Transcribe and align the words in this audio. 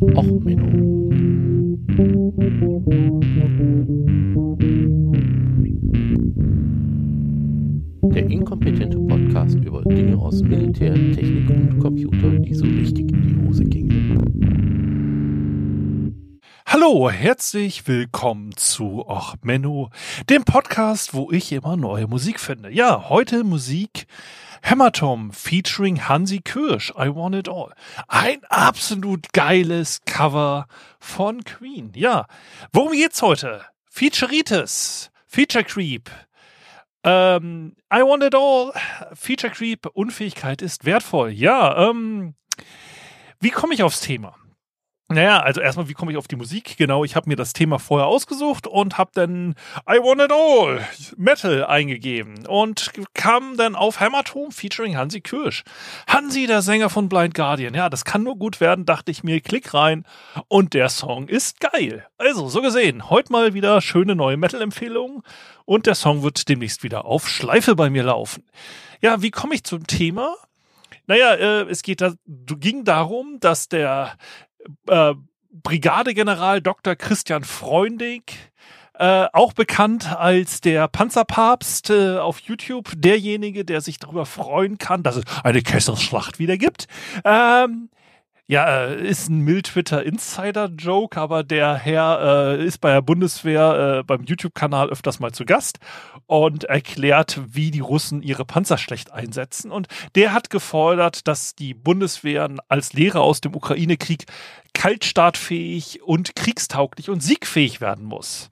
Och, 0.00 0.24
Menno. 0.24 1.10
Der 8.14 8.30
inkompetente 8.30 8.98
Podcast 8.98 9.56
über 9.56 9.82
Dinge 9.82 10.16
aus 10.16 10.42
Militär, 10.42 10.94
Technik 10.94 11.50
und 11.50 11.78
Computer, 11.80 12.30
die 12.30 12.54
so 12.54 12.64
richtig 12.64 13.12
in 13.12 13.22
die 13.22 13.46
Hose 13.46 13.64
gingen. 13.64 14.00
Hallo, 16.64 17.10
herzlich 17.10 17.86
willkommen 17.86 18.52
zu 18.56 19.04
Och 19.06 19.34
Menno, 19.42 19.90
dem 20.30 20.44
Podcast, 20.44 21.12
wo 21.12 21.30
ich 21.30 21.52
immer 21.52 21.76
neue 21.76 22.06
Musik 22.06 22.40
finde. 22.40 22.70
Ja, 22.72 23.10
heute 23.10 23.44
Musik 23.44 24.06
Hämatom 24.62 25.32
featuring 25.32 26.08
Hansi 26.08 26.40
Kirsch, 26.40 26.90
I 26.96 27.08
Want 27.14 27.34
It 27.34 27.48
All. 27.48 27.72
Ein 28.08 28.40
absolut 28.48 29.32
geiles 29.32 30.00
Cover 30.04 30.66
von 30.98 31.44
Queen. 31.44 31.92
Ja, 31.94 32.26
worum 32.72 32.92
geht's 32.92 33.22
heute? 33.22 33.64
Featureitis, 33.88 35.10
Feature 35.26 35.64
Creep. 35.64 36.10
Ähm, 37.02 37.74
I 37.92 38.00
Want 38.02 38.22
It 38.22 38.34
All, 38.34 38.72
Feature 39.14 39.52
Creep, 39.52 39.86
Unfähigkeit 39.86 40.62
ist 40.62 40.84
wertvoll. 40.84 41.30
Ja, 41.30 41.88
ähm, 41.88 42.34
wie 43.40 43.50
komme 43.50 43.74
ich 43.74 43.82
aufs 43.82 44.00
Thema? 44.00 44.34
Naja, 45.12 45.40
also 45.40 45.60
erstmal, 45.60 45.88
wie 45.88 45.92
komme 45.92 46.12
ich 46.12 46.18
auf 46.18 46.28
die 46.28 46.36
Musik? 46.36 46.76
Genau, 46.76 47.02
ich 47.02 47.16
habe 47.16 47.28
mir 47.28 47.34
das 47.34 47.52
Thema 47.52 47.80
vorher 47.80 48.06
ausgesucht 48.06 48.68
und 48.68 48.96
habe 48.96 49.10
dann 49.12 49.56
I 49.88 49.96
Want 49.96 50.22
It 50.22 50.30
All 50.30 50.86
Metal 51.16 51.66
eingegeben 51.66 52.46
und 52.46 52.92
kam 53.12 53.56
dann 53.56 53.74
auf 53.74 53.98
Hämatom 53.98 54.52
featuring 54.52 54.96
Hansi 54.96 55.20
Kirsch. 55.20 55.64
Hansi, 56.06 56.46
der 56.46 56.62
Sänger 56.62 56.90
von 56.90 57.08
Blind 57.08 57.34
Guardian. 57.34 57.74
Ja, 57.74 57.90
das 57.90 58.04
kann 58.04 58.22
nur 58.22 58.36
gut 58.36 58.60
werden, 58.60 58.86
dachte 58.86 59.10
ich 59.10 59.24
mir, 59.24 59.40
klick 59.40 59.74
rein 59.74 60.04
und 60.46 60.74
der 60.74 60.88
Song 60.88 61.26
ist 61.26 61.58
geil. 61.58 62.06
Also, 62.16 62.48
so 62.48 62.62
gesehen, 62.62 63.10
heute 63.10 63.32
mal 63.32 63.52
wieder 63.52 63.80
schöne 63.80 64.14
neue 64.14 64.36
Metal-Empfehlungen 64.36 65.22
und 65.64 65.86
der 65.86 65.96
Song 65.96 66.22
wird 66.22 66.48
demnächst 66.48 66.84
wieder 66.84 67.04
auf 67.04 67.28
Schleife 67.28 67.74
bei 67.74 67.90
mir 67.90 68.04
laufen. 68.04 68.44
Ja, 69.00 69.22
wie 69.22 69.32
komme 69.32 69.56
ich 69.56 69.64
zum 69.64 69.88
Thema? 69.88 70.36
Naja, 71.08 71.34
äh, 71.34 71.62
es 71.62 71.82
geht 71.82 72.00
da, 72.00 72.12
ging 72.26 72.84
darum, 72.84 73.38
dass 73.40 73.68
der 73.68 74.16
äh, 74.88 75.14
Brigadegeneral 75.52 76.60
Dr. 76.60 76.96
Christian 76.96 77.44
Freunding, 77.44 78.22
äh, 78.94 79.26
auch 79.32 79.52
bekannt 79.52 80.14
als 80.14 80.60
der 80.60 80.86
Panzerpapst 80.88 81.90
äh, 81.90 82.18
auf 82.18 82.40
YouTube, 82.40 82.92
derjenige, 82.96 83.64
der 83.64 83.80
sich 83.80 83.98
darüber 83.98 84.26
freuen 84.26 84.78
kann, 84.78 85.02
dass 85.02 85.16
es 85.16 85.24
eine 85.42 85.62
Kesselschlacht 85.62 86.38
wieder 86.38 86.56
gibt. 86.56 86.86
Ähm, 87.24 87.88
ja, 88.50 88.86
äh, 88.86 89.06
ist 89.06 89.28
ein 89.28 89.42
Mill-Twitter-Insider-Joke, 89.42 91.20
aber 91.20 91.44
der 91.44 91.76
Herr 91.76 92.56
äh, 92.58 92.66
ist 92.66 92.78
bei 92.78 92.90
der 92.90 93.00
Bundeswehr 93.00 94.00
äh, 94.00 94.02
beim 94.02 94.24
YouTube-Kanal 94.24 94.90
öfters 94.90 95.20
mal 95.20 95.30
zu 95.30 95.44
Gast 95.44 95.78
und 96.26 96.64
erklärt, 96.64 97.40
wie 97.46 97.70
die 97.70 97.78
Russen 97.78 98.22
ihre 98.22 98.44
Panzer 98.44 98.76
schlecht 98.76 99.12
einsetzen. 99.12 99.70
Und 99.70 99.86
der 100.16 100.32
hat 100.32 100.50
gefordert, 100.50 101.28
dass 101.28 101.54
die 101.54 101.74
Bundeswehr 101.74 102.50
als 102.66 102.92
Lehrer 102.92 103.20
aus 103.20 103.40
dem 103.40 103.54
Ukraine-Krieg 103.54 104.24
kaltstartfähig 104.74 106.02
und 106.02 106.34
kriegstauglich 106.34 107.08
und 107.08 107.22
siegfähig 107.22 107.80
werden 107.80 108.04
muss. 108.04 108.50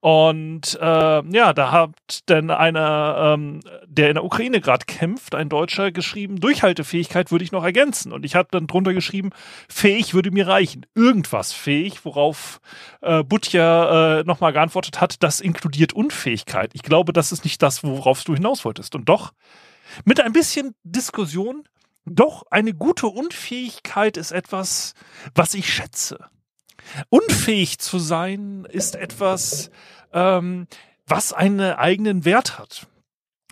Und 0.00 0.78
äh, 0.80 1.22
ja, 1.30 1.52
da 1.52 1.72
hat 1.72 2.28
denn 2.28 2.50
einer, 2.50 3.34
ähm, 3.34 3.60
der 3.86 4.08
in 4.08 4.14
der 4.14 4.24
Ukraine 4.24 4.60
gerade 4.60 4.84
kämpft, 4.86 5.34
ein 5.34 5.48
Deutscher, 5.48 5.90
geschrieben, 5.90 6.38
Durchhaltefähigkeit 6.38 7.30
würde 7.30 7.44
ich 7.44 7.50
noch 7.50 7.64
ergänzen. 7.64 8.12
Und 8.12 8.24
ich 8.24 8.36
habe 8.36 8.48
dann 8.50 8.66
drunter 8.66 8.94
geschrieben, 8.94 9.30
fähig 9.68 10.14
würde 10.14 10.30
mir 10.30 10.46
reichen. 10.46 10.86
Irgendwas 10.94 11.52
fähig, 11.52 12.04
worauf 12.04 12.60
äh, 13.00 13.24
Butja 13.24 14.20
äh, 14.20 14.24
nochmal 14.24 14.52
geantwortet 14.52 15.00
hat, 15.00 15.22
das 15.22 15.40
inkludiert 15.40 15.92
Unfähigkeit. 15.92 16.70
Ich 16.74 16.82
glaube, 16.82 17.12
das 17.12 17.32
ist 17.32 17.44
nicht 17.44 17.62
das, 17.62 17.82
worauf 17.82 18.22
du 18.22 18.34
hinaus 18.34 18.64
wolltest. 18.64 18.94
Und 18.94 19.08
doch, 19.08 19.32
mit 20.04 20.20
ein 20.20 20.32
bisschen 20.32 20.74
Diskussion, 20.84 21.64
doch 22.04 22.44
eine 22.50 22.74
gute 22.74 23.08
Unfähigkeit 23.08 24.16
ist 24.16 24.30
etwas, 24.30 24.94
was 25.34 25.54
ich 25.54 25.72
schätze. 25.72 26.18
Unfähig 27.08 27.78
zu 27.78 27.98
sein 27.98 28.66
ist 28.70 28.96
etwas, 28.96 29.70
ähm, 30.12 30.66
was 31.06 31.32
einen 31.32 31.60
eigenen 31.60 32.24
Wert 32.24 32.58
hat. 32.58 32.86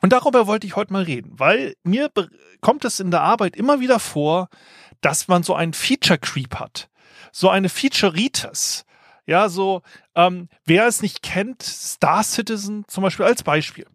Und 0.03 0.12
darüber 0.12 0.47
wollte 0.47 0.67
ich 0.67 0.77
heute 0.77 0.93
mal 0.93 1.05
reden, 1.05 1.33
weil 1.39 1.77
mir 1.83 2.11
kommt 2.61 2.84
es 2.84 3.00
in 3.00 3.11
der 3.11 3.22
Arbeit 3.22 3.56
immer 3.56 3.81
wieder 3.81 3.99
vor, 3.99 4.49
dass 5.00 5.28
man 5.28 5.43
so 5.43 5.55
einen 5.55 5.72
Feature 5.72 6.19
Creep 6.19 6.56
hat. 6.56 6.89
So 7.33 7.49
eine 7.49 7.69
Featureitis. 7.69 8.84
Ja, 9.27 9.49
so, 9.49 9.83
ähm, 10.15 10.49
wer 10.66 10.87
es 10.87 11.01
nicht 11.01 11.22
kennt, 11.22 11.62
Star 11.62 12.22
Citizen 12.22 12.84
zum 12.87 13.03
Beispiel 13.03 13.25
als 13.25 13.43
Beispiel. 13.43 13.87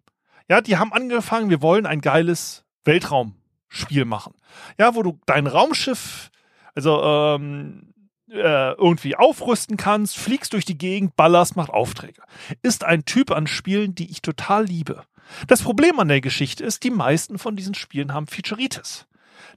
Ja, 0.49 0.61
die 0.61 0.77
haben 0.77 0.91
angefangen, 0.91 1.51
wir 1.51 1.61
wollen 1.61 1.85
ein 1.85 2.01
geiles 2.01 2.65
Weltraumspiel 2.83 4.05
machen. 4.05 4.33
Ja, 4.79 4.95
wo 4.95 5.03
du 5.03 5.19
dein 5.27 5.45
Raumschiff, 5.45 6.31
also 6.73 7.03
ähm, 7.03 7.88
äh, 8.31 8.73
irgendwie 8.73 9.15
aufrüsten 9.15 9.77
kannst, 9.77 10.17
fliegst 10.17 10.53
durch 10.53 10.65
die 10.65 10.77
Gegend, 10.77 11.15
ballerst, 11.15 11.55
macht 11.55 11.71
Aufträge. 11.71 12.21
Ist 12.61 12.83
ein 12.83 13.05
Typ 13.05 13.31
an 13.31 13.47
Spielen, 13.47 13.95
die 13.95 14.09
ich 14.09 14.21
total 14.21 14.65
liebe. 14.65 15.03
Das 15.47 15.61
Problem 15.61 15.99
an 15.99 16.07
der 16.07 16.21
Geschichte 16.21 16.63
ist, 16.63 16.83
die 16.83 16.89
meisten 16.89 17.37
von 17.37 17.55
diesen 17.55 17.75
Spielen 17.75 18.13
haben 18.13 18.27
Featureitis. 18.27 19.05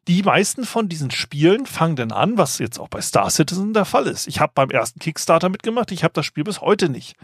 Die 0.09 0.23
meisten 0.23 0.65
von 0.65 0.89
diesen 0.89 1.11
Spielen 1.11 1.67
fangen 1.67 1.97
dann 1.97 2.13
an, 2.13 2.37
was 2.37 2.59
jetzt 2.59 2.79
auch 2.79 2.89
bei 2.89 3.01
Star 3.01 3.31
Citizen 3.31 3.73
der 3.73 3.85
Fall 3.85 4.07
ist. 4.07 4.27
Ich 4.27 4.41
habe 4.41 4.53
beim 4.55 4.71
ersten 4.71 4.99
Kickstarter 4.99 5.49
mitgemacht, 5.49 5.93
ich 5.93 6.05
habe 6.05 6.15
das 6.15 6.27
Spiel 6.27 6.45
bis 6.45 6.61
heute 6.61 6.89
nicht 6.89 7.17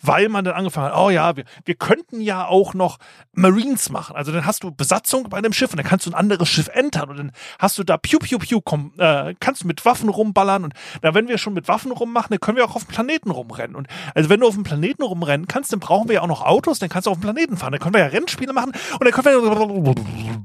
weil 0.00 0.28
man 0.28 0.44
dann 0.44 0.54
angefangen 0.54 0.86
hat, 0.86 0.96
oh 0.96 1.10
ja, 1.10 1.36
wir, 1.36 1.44
wir 1.64 1.74
könnten 1.74 2.20
ja 2.20 2.46
auch 2.46 2.74
noch 2.74 2.98
Marines 3.32 3.90
machen. 3.90 4.16
Also 4.16 4.32
dann 4.32 4.46
hast 4.46 4.64
du 4.64 4.70
Besatzung 4.70 5.28
bei 5.28 5.38
einem 5.38 5.52
Schiff 5.52 5.70
und 5.70 5.76
dann 5.76 5.86
kannst 5.86 6.06
du 6.06 6.10
ein 6.10 6.14
anderes 6.14 6.48
Schiff 6.48 6.68
entern 6.68 7.10
und 7.10 7.16
dann 7.16 7.32
hast 7.58 7.78
du 7.78 7.84
da 7.84 7.96
piu 7.96 8.18
piu 8.18 8.38
piu, 8.38 8.60
komm, 8.60 8.92
äh, 8.98 9.34
kannst 9.40 9.62
du 9.62 9.66
mit 9.66 9.84
Waffen 9.84 10.08
rumballern 10.08 10.64
und 10.64 10.74
da, 11.00 11.14
wenn 11.14 11.28
wir 11.28 11.38
schon 11.38 11.54
mit 11.54 11.68
Waffen 11.68 11.92
rummachen, 11.92 12.30
dann 12.30 12.40
können 12.40 12.56
wir 12.56 12.64
auch 12.64 12.76
auf 12.76 12.84
dem 12.84 12.92
Planeten 12.92 13.30
rumrennen. 13.30 13.76
Und 13.76 13.88
also 14.14 14.28
wenn 14.28 14.40
du 14.40 14.46
auf 14.46 14.54
dem 14.54 14.64
Planeten 14.64 15.02
rumrennen 15.02 15.46
kannst, 15.48 15.72
dann 15.72 15.80
brauchen 15.80 16.08
wir 16.08 16.16
ja 16.16 16.22
auch 16.22 16.26
noch 16.26 16.42
Autos, 16.42 16.78
dann 16.78 16.88
kannst 16.88 17.06
du 17.06 17.10
auf 17.10 17.18
dem 17.18 17.22
Planeten 17.22 17.56
fahren, 17.56 17.72
dann 17.72 17.80
können 17.80 17.94
wir 17.94 18.00
ja 18.00 18.06
Rennspiele 18.06 18.52
machen 18.52 18.72
und 18.72 19.04
dann 19.04 19.12
können 19.12 19.26
wir 19.26 19.94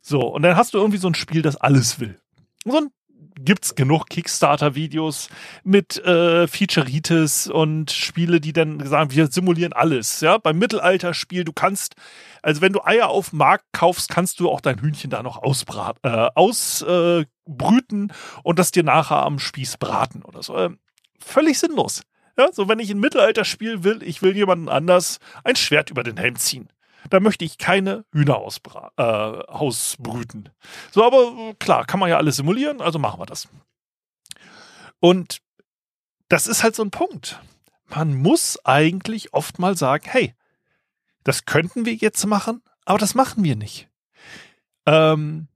so, 0.00 0.20
und 0.20 0.42
dann 0.42 0.56
hast 0.56 0.74
du 0.74 0.78
irgendwie 0.78 0.98
so 0.98 1.08
ein 1.08 1.14
Spiel, 1.14 1.42
das 1.42 1.56
alles 1.56 2.00
will. 2.00 2.18
So 2.64 2.78
ein 2.78 2.88
gibt's 3.46 3.74
genug 3.74 4.10
Kickstarter-Videos 4.10 5.30
mit 5.64 5.96
äh, 6.04 6.46
Featureitis 6.46 7.46
und 7.46 7.90
Spiele, 7.90 8.40
die 8.40 8.52
dann 8.52 8.86
sagen, 8.86 9.12
wir 9.12 9.28
simulieren 9.28 9.72
alles. 9.72 10.20
Ja, 10.20 10.36
beim 10.36 10.58
Mittelalterspiel, 10.58 11.44
du 11.44 11.54
kannst, 11.54 11.94
also 12.42 12.60
wenn 12.60 12.74
du 12.74 12.84
Eier 12.84 13.08
auf 13.08 13.30
dem 13.30 13.38
Markt 13.38 13.64
kaufst, 13.72 14.10
kannst 14.10 14.40
du 14.40 14.50
auch 14.50 14.60
dein 14.60 14.80
Hühnchen 14.80 15.08
da 15.08 15.22
noch 15.22 15.42
ausbrüten 15.42 15.94
äh, 16.02 16.28
ausbrüten 16.34 18.10
äh, 18.10 18.14
und 18.42 18.58
das 18.58 18.70
dir 18.70 18.82
nachher 18.82 19.24
am 19.24 19.38
Spieß 19.38 19.78
braten 19.78 20.22
oder 20.22 20.42
so. 20.42 20.54
Äh, 20.54 20.70
völlig 21.18 21.58
sinnlos. 21.58 22.02
Ja, 22.38 22.52
so 22.52 22.68
wenn 22.68 22.80
ich 22.80 22.90
ein 22.90 23.00
Mittelalterspiel 23.00 23.82
will, 23.82 24.02
ich 24.02 24.20
will 24.20 24.36
jemanden 24.36 24.68
anders 24.68 25.20
ein 25.42 25.56
Schwert 25.56 25.90
über 25.90 26.02
den 26.02 26.18
Helm 26.18 26.36
ziehen. 26.36 26.68
Da 27.10 27.20
möchte 27.20 27.44
ich 27.44 27.58
keine 27.58 28.04
Hühner 28.12 28.42
äh, 28.96 29.02
ausbrüten. 29.02 30.50
So, 30.90 31.04
aber 31.04 31.54
klar, 31.58 31.84
kann 31.86 32.00
man 32.00 32.10
ja 32.10 32.16
alles 32.16 32.36
simulieren, 32.36 32.80
also 32.80 32.98
machen 32.98 33.20
wir 33.20 33.26
das. 33.26 33.48
Und 35.00 35.40
das 36.28 36.46
ist 36.46 36.62
halt 36.62 36.74
so 36.74 36.82
ein 36.82 36.90
Punkt. 36.90 37.40
Man 37.88 38.14
muss 38.14 38.58
eigentlich 38.64 39.32
oft 39.32 39.58
mal 39.58 39.76
sagen, 39.76 40.04
hey, 40.08 40.34
das 41.22 41.44
könnten 41.44 41.84
wir 41.84 41.94
jetzt 41.94 42.24
machen, 42.26 42.62
aber 42.84 42.98
das 42.98 43.14
machen 43.14 43.44
wir 43.44 43.56
nicht. 43.56 43.88
Ähm, 44.86 45.48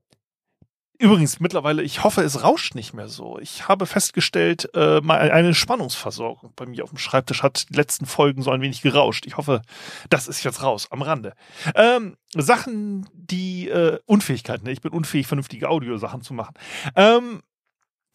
Übrigens, 1.01 1.39
mittlerweile, 1.39 1.81
ich 1.81 2.03
hoffe, 2.03 2.21
es 2.21 2.43
rauscht 2.43 2.75
nicht 2.75 2.93
mehr 2.93 3.07
so. 3.07 3.39
Ich 3.39 3.67
habe 3.67 3.87
festgestellt, 3.87 4.69
äh, 4.75 5.01
eine 5.01 5.55
Spannungsversorgung 5.55 6.53
bei 6.55 6.67
mir 6.67 6.83
auf 6.83 6.91
dem 6.91 6.99
Schreibtisch 6.99 7.41
hat 7.41 7.69
die 7.69 7.73
letzten 7.73 8.05
Folgen 8.05 8.43
so 8.43 8.51
ein 8.51 8.61
wenig 8.61 8.83
gerauscht. 8.83 9.25
Ich 9.25 9.35
hoffe, 9.35 9.63
das 10.11 10.27
ist 10.27 10.43
jetzt 10.43 10.61
raus, 10.61 10.91
am 10.91 11.01
Rande. 11.01 11.33
Ähm, 11.73 12.17
Sachen, 12.35 13.09
die 13.15 13.67
äh, 13.67 13.97
Unfähigkeiten. 14.05 14.65
Ne? 14.65 14.73
Ich 14.73 14.81
bin 14.81 14.91
unfähig, 14.91 15.25
vernünftige 15.25 15.69
Audiosachen 15.69 16.21
zu 16.21 16.35
machen. 16.35 16.53
Ähm, 16.95 17.41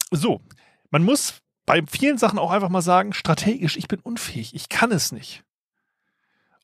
so, 0.09 0.39
man 0.89 1.03
muss 1.03 1.41
bei 1.65 1.83
vielen 1.91 2.17
Sachen 2.17 2.39
auch 2.39 2.51
einfach 2.51 2.69
mal 2.69 2.81
sagen, 2.81 3.11
strategisch, 3.11 3.75
ich 3.75 3.89
bin 3.89 3.99
unfähig, 3.99 4.55
ich 4.55 4.69
kann 4.69 4.93
es 4.93 5.11
nicht. 5.11 5.43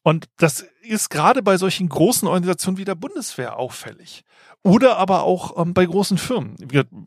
Und 0.04 0.28
das 0.38 0.66
ist 0.82 1.10
gerade 1.10 1.42
bei 1.42 1.58
solchen 1.58 1.88
großen 1.88 2.28
Organisationen 2.28 2.78
wie 2.78 2.86
der 2.86 2.96
Bundeswehr 2.96 3.58
auffällig. 3.58 4.26
Oder 4.62 4.98
aber 4.98 5.24
auch 5.24 5.58
ähm, 5.58 5.74
bei 5.74 5.86
großen 5.86 6.18
Firmen. 6.18 6.56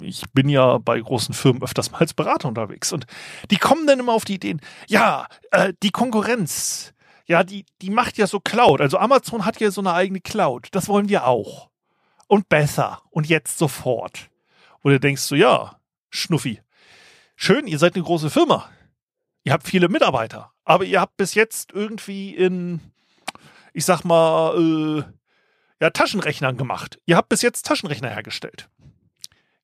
Ich 0.00 0.24
bin 0.32 0.48
ja 0.48 0.78
bei 0.78 0.98
großen 0.98 1.34
Firmen 1.34 1.62
öfters 1.62 1.90
mal 1.90 1.98
als 1.98 2.14
Berater 2.14 2.48
unterwegs. 2.48 2.92
Und 2.92 3.06
die 3.50 3.56
kommen 3.56 3.86
dann 3.86 4.00
immer 4.00 4.12
auf 4.12 4.24
die 4.24 4.34
Ideen, 4.34 4.60
ja, 4.88 5.26
äh, 5.50 5.72
die 5.82 5.90
Konkurrenz, 5.90 6.94
ja, 7.26 7.44
die, 7.44 7.66
die 7.82 7.90
macht 7.90 8.18
ja 8.18 8.26
so 8.26 8.40
Cloud. 8.40 8.80
Also 8.80 8.98
Amazon 8.98 9.44
hat 9.44 9.60
ja 9.60 9.70
so 9.70 9.80
eine 9.80 9.92
eigene 9.92 10.20
Cloud. 10.20 10.68
Das 10.72 10.88
wollen 10.88 11.08
wir 11.08 11.26
auch. 11.26 11.70
Und 12.28 12.48
besser. 12.48 13.02
Und 13.10 13.28
jetzt 13.28 13.58
sofort. 13.58 14.30
Du 14.82 14.98
denkst 15.00 15.22
so, 15.22 15.34
ja, 15.34 15.80
Schnuffi. 16.10 16.60
schön, 17.34 17.66
ihr 17.66 17.78
seid 17.78 17.94
eine 17.94 18.04
große 18.04 18.30
Firma. 18.30 18.70
Ihr 19.46 19.52
habt 19.52 19.68
viele 19.68 19.88
Mitarbeiter. 19.88 20.52
Aber 20.64 20.84
ihr 20.84 21.00
habt 21.00 21.16
bis 21.16 21.34
jetzt 21.34 21.70
irgendwie 21.72 22.34
in, 22.34 22.80
ich 23.72 23.84
sag 23.84 24.02
mal, 24.02 24.58
äh, 24.58 25.04
ja, 25.80 25.90
Taschenrechnern 25.90 26.56
gemacht. 26.56 26.98
Ihr 27.06 27.16
habt 27.16 27.28
bis 27.28 27.42
jetzt 27.42 27.64
Taschenrechner 27.64 28.10
hergestellt. 28.10 28.68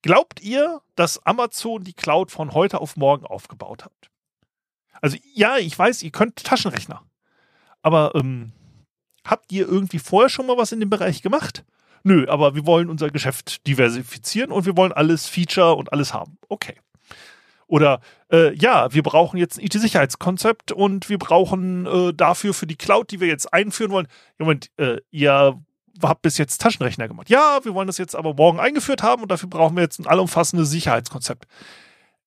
Glaubt 0.02 0.40
ihr, 0.40 0.82
dass 0.94 1.26
Amazon 1.26 1.82
die 1.82 1.94
Cloud 1.94 2.30
von 2.30 2.52
heute 2.52 2.80
auf 2.80 2.96
morgen 2.96 3.26
aufgebaut 3.26 3.84
hat? 3.84 4.10
Also 5.00 5.16
ja, 5.34 5.58
ich 5.58 5.76
weiß, 5.76 6.04
ihr 6.04 6.12
könnt 6.12 6.44
Taschenrechner. 6.44 7.02
Aber 7.82 8.14
ähm, 8.14 8.52
habt 9.26 9.50
ihr 9.50 9.66
irgendwie 9.66 9.98
vorher 9.98 10.28
schon 10.28 10.46
mal 10.46 10.58
was 10.58 10.70
in 10.70 10.78
dem 10.78 10.90
Bereich 10.90 11.22
gemacht? 11.22 11.64
Nö, 12.04 12.28
aber 12.28 12.54
wir 12.54 12.66
wollen 12.66 12.88
unser 12.88 13.10
Geschäft 13.10 13.66
diversifizieren 13.66 14.52
und 14.52 14.64
wir 14.64 14.76
wollen 14.76 14.92
alles 14.92 15.26
Feature 15.26 15.74
und 15.74 15.92
alles 15.92 16.14
haben. 16.14 16.38
Okay. 16.48 16.76
Oder 17.72 18.02
äh, 18.30 18.54
ja, 18.54 18.92
wir 18.92 19.02
brauchen 19.02 19.38
jetzt 19.38 19.56
ein 19.56 19.64
IT-Sicherheitskonzept 19.64 20.72
und 20.72 21.08
wir 21.08 21.16
brauchen 21.16 21.86
äh, 21.86 22.12
dafür 22.12 22.52
für 22.52 22.66
die 22.66 22.76
Cloud, 22.76 23.10
die 23.10 23.18
wir 23.18 23.28
jetzt 23.28 23.50
einführen 23.54 23.90
wollen. 23.90 24.08
Moment, 24.36 24.70
äh, 24.76 24.98
ihr 25.10 25.58
habt 26.02 26.20
bis 26.20 26.36
jetzt 26.36 26.60
Taschenrechner 26.60 27.08
gemacht. 27.08 27.30
Ja, 27.30 27.60
wir 27.62 27.72
wollen 27.72 27.86
das 27.86 27.96
jetzt 27.96 28.14
aber 28.14 28.34
morgen 28.34 28.60
eingeführt 28.60 29.02
haben 29.02 29.22
und 29.22 29.30
dafür 29.30 29.48
brauchen 29.48 29.74
wir 29.74 29.82
jetzt 29.82 29.98
ein 29.98 30.06
allumfassendes 30.06 30.68
Sicherheitskonzept 30.68 31.46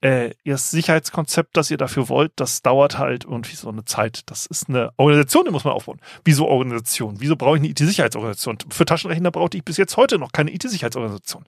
äh, 0.01 0.31
das 0.45 0.71
Sicherheitskonzept, 0.71 1.55
das 1.55 1.69
ihr 1.69 1.77
dafür 1.77 2.09
wollt, 2.09 2.31
das 2.37 2.63
dauert 2.63 2.97
halt 2.97 3.23
irgendwie 3.25 3.55
so 3.55 3.69
eine 3.69 3.85
Zeit. 3.85 4.23
Das 4.25 4.47
ist 4.47 4.67
eine 4.67 4.93
Organisation, 4.97 5.45
die 5.45 5.51
muss 5.51 5.63
man 5.63 5.73
aufbauen. 5.73 6.01
Wieso 6.23 6.47
Organisation? 6.47 7.17
Wieso 7.19 7.35
brauche 7.35 7.57
ich 7.57 7.61
eine 7.61 7.69
IT-Sicherheitsorganisation? 7.69 8.57
Für 8.71 8.85
Taschenrechner 8.85 9.29
brauchte 9.29 9.57
ich 9.57 9.63
bis 9.63 9.77
jetzt 9.77 9.95
heute 9.95 10.17
noch 10.17 10.31
keine 10.31 10.51
IT-Sicherheitsorganisation. 10.51 11.45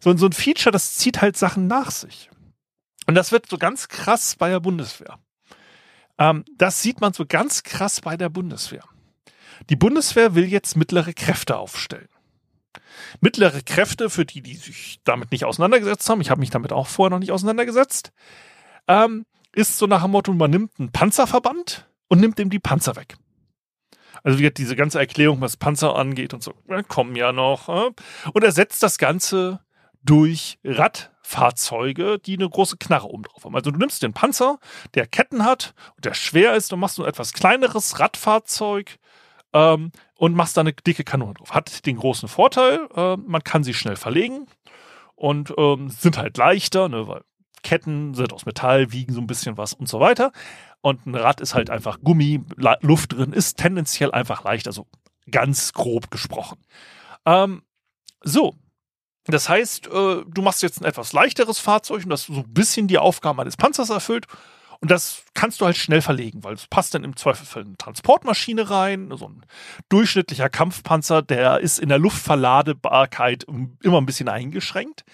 So, 0.00 0.16
so 0.16 0.26
ein 0.26 0.32
Feature, 0.32 0.72
das 0.72 0.96
zieht 0.96 1.22
halt 1.22 1.36
Sachen 1.36 1.68
nach 1.68 1.92
sich. 1.92 2.30
Und 3.08 3.16
das 3.16 3.32
wird 3.32 3.48
so 3.48 3.58
ganz 3.58 3.88
krass 3.88 4.36
bei 4.36 4.48
der 4.48 4.60
Bundeswehr. 4.60 5.18
Ähm, 6.18 6.44
das 6.56 6.80
sieht 6.82 7.00
man 7.00 7.12
so 7.12 7.26
ganz 7.26 7.64
krass 7.64 8.00
bei 8.00 8.16
der 8.16 8.28
Bundeswehr. 8.28 8.84
Die 9.70 9.76
Bundeswehr 9.76 10.36
will 10.36 10.44
jetzt 10.44 10.76
mittlere 10.76 11.12
Kräfte 11.12 11.56
aufstellen 11.56 12.08
mittlere 13.20 13.62
Kräfte, 13.62 14.10
für 14.10 14.24
die, 14.24 14.42
die 14.42 14.54
sich 14.54 15.00
damit 15.04 15.32
nicht 15.32 15.44
auseinandergesetzt 15.44 16.08
haben, 16.08 16.20
ich 16.20 16.30
habe 16.30 16.40
mich 16.40 16.50
damit 16.50 16.72
auch 16.72 16.86
vorher 16.86 17.10
noch 17.10 17.18
nicht 17.18 17.32
auseinandergesetzt, 17.32 18.12
ähm, 18.86 19.26
ist 19.54 19.78
so 19.78 19.86
nach 19.86 20.02
dem 20.02 20.12
Motto, 20.12 20.32
man 20.32 20.50
nimmt 20.50 20.72
einen 20.78 20.92
Panzerverband 20.92 21.88
und 22.08 22.20
nimmt 22.20 22.38
ihm 22.38 22.50
die 22.50 22.58
Panzer 22.58 22.96
weg. 22.96 23.16
Also 24.22 24.38
wie 24.38 24.50
diese 24.50 24.76
ganze 24.76 24.98
Erklärung, 24.98 25.40
was 25.40 25.56
Panzer 25.56 25.94
angeht 25.96 26.34
und 26.34 26.42
so, 26.42 26.54
kommen 26.88 27.14
ja 27.14 27.32
noch. 27.32 27.68
Äh, 27.68 27.90
und 28.32 28.44
ersetzt 28.44 28.82
das 28.82 28.98
Ganze 28.98 29.60
durch 30.02 30.58
Radfahrzeuge, 30.64 32.18
die 32.18 32.34
eine 32.34 32.48
große 32.48 32.76
Knarre 32.76 33.08
oben 33.08 33.24
drauf 33.24 33.44
haben. 33.44 33.54
Also 33.54 33.70
du 33.70 33.78
nimmst 33.78 34.02
den 34.02 34.12
Panzer, 34.12 34.58
der 34.94 35.06
Ketten 35.06 35.44
hat 35.44 35.74
und 35.96 36.04
der 36.04 36.14
schwer 36.14 36.54
ist 36.54 36.72
und 36.72 36.80
machst 36.80 36.98
ein 36.98 37.06
etwas 37.06 37.32
kleineres 37.32 37.98
Radfahrzeug 37.98 38.98
ähm, 39.52 39.92
und 40.14 40.34
machst 40.34 40.56
da 40.56 40.62
eine 40.62 40.72
dicke 40.72 41.04
Kanone 41.04 41.34
drauf. 41.34 41.52
Hat 41.52 41.86
den 41.86 41.96
großen 41.96 42.28
Vorteil, 42.28 42.88
äh, 42.94 43.16
man 43.16 43.42
kann 43.44 43.64
sie 43.64 43.74
schnell 43.74 43.96
verlegen 43.96 44.46
und 45.14 45.52
ähm, 45.58 45.90
sind 45.90 46.16
halt 46.16 46.36
leichter, 46.36 46.88
ne, 46.88 47.08
weil 47.08 47.22
Ketten 47.62 48.14
sind 48.14 48.32
aus 48.32 48.46
Metall, 48.46 48.92
wiegen 48.92 49.12
so 49.12 49.20
ein 49.20 49.26
bisschen 49.26 49.56
was 49.56 49.74
und 49.74 49.88
so 49.88 50.00
weiter. 50.00 50.32
Und 50.80 51.06
ein 51.06 51.14
Rad 51.14 51.40
ist 51.40 51.54
halt 51.54 51.70
einfach 51.70 51.98
Gummi, 52.02 52.44
Luft 52.80 53.14
drin, 53.14 53.32
ist 53.32 53.58
tendenziell 53.58 54.12
einfach 54.12 54.44
leicht, 54.44 54.68
also 54.68 54.86
ganz 55.30 55.72
grob 55.72 56.10
gesprochen. 56.10 56.58
Ähm, 57.26 57.62
so, 58.22 58.54
das 59.34 59.48
heißt, 59.48 59.88
äh, 59.88 60.22
du 60.26 60.42
machst 60.42 60.62
jetzt 60.62 60.80
ein 60.80 60.84
etwas 60.84 61.12
leichteres 61.12 61.58
Fahrzeug 61.58 62.04
und 62.04 62.10
das 62.10 62.24
so 62.24 62.34
ein 62.34 62.52
bisschen 62.52 62.88
die 62.88 62.98
Aufgaben 62.98 63.40
eines 63.40 63.56
Panzers 63.56 63.90
erfüllt 63.90 64.26
und 64.80 64.90
das 64.90 65.24
kannst 65.34 65.60
du 65.60 65.66
halt 65.66 65.76
schnell 65.76 66.02
verlegen, 66.02 66.44
weil 66.44 66.54
es 66.54 66.68
passt 66.68 66.94
dann 66.94 67.02
im 67.02 67.16
Zweifelsfall 67.16 67.64
eine 67.64 67.76
Transportmaschine 67.76 68.70
rein. 68.70 69.10
So 69.16 69.28
ein 69.28 69.44
durchschnittlicher 69.88 70.48
Kampfpanzer, 70.48 71.22
der 71.22 71.60
ist 71.60 71.80
in 71.80 71.88
der 71.88 71.98
Luftverladebarkeit 71.98 73.44
immer 73.82 74.00
ein 74.00 74.06
bisschen 74.06 74.28
eingeschränkt. 74.28 75.04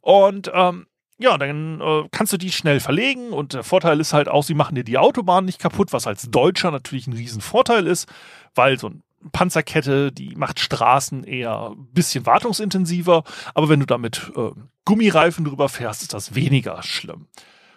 Und 0.00 0.50
ähm, 0.52 0.86
ja, 1.18 1.38
dann 1.38 1.80
äh, 1.80 2.08
kannst 2.10 2.32
du 2.32 2.36
die 2.36 2.50
schnell 2.50 2.80
verlegen 2.80 3.30
und 3.30 3.54
der 3.54 3.62
Vorteil 3.62 4.00
ist 4.00 4.12
halt 4.12 4.28
auch, 4.28 4.42
sie 4.42 4.54
machen 4.54 4.74
dir 4.74 4.84
die 4.84 4.98
Autobahn 4.98 5.44
nicht 5.44 5.60
kaputt, 5.60 5.92
was 5.92 6.06
als 6.06 6.30
Deutscher 6.30 6.70
natürlich 6.70 7.06
ein 7.06 7.14
Riesenvorteil 7.14 7.86
ist, 7.86 8.08
weil 8.54 8.78
so 8.78 8.88
ein 8.88 9.02
Panzerkette, 9.30 10.12
die 10.12 10.36
macht 10.36 10.60
Straßen 10.60 11.24
eher 11.24 11.70
ein 11.70 11.92
bisschen 11.92 12.26
wartungsintensiver, 12.26 13.24
aber 13.54 13.68
wenn 13.68 13.80
du 13.80 13.86
damit 13.86 14.32
äh, 14.36 14.50
Gummireifen 14.84 15.44
drüber 15.44 15.68
fährst, 15.68 16.02
ist 16.02 16.14
das 16.14 16.34
weniger 16.34 16.82
schlimm. 16.82 17.26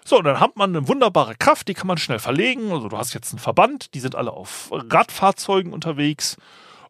So, 0.05 0.17
und 0.17 0.23
dann 0.23 0.39
hat 0.39 0.55
man 0.55 0.75
eine 0.75 0.87
wunderbare 0.87 1.35
Kraft, 1.35 1.67
die 1.67 1.73
kann 1.73 1.87
man 1.87 1.97
schnell 1.97 2.19
verlegen. 2.19 2.71
Also 2.71 2.89
du 2.89 2.97
hast 2.97 3.13
jetzt 3.13 3.31
einen 3.31 3.39
Verband, 3.39 3.93
die 3.93 3.99
sind 3.99 4.15
alle 4.15 4.31
auf 4.31 4.69
Radfahrzeugen 4.71 5.73
unterwegs, 5.73 6.37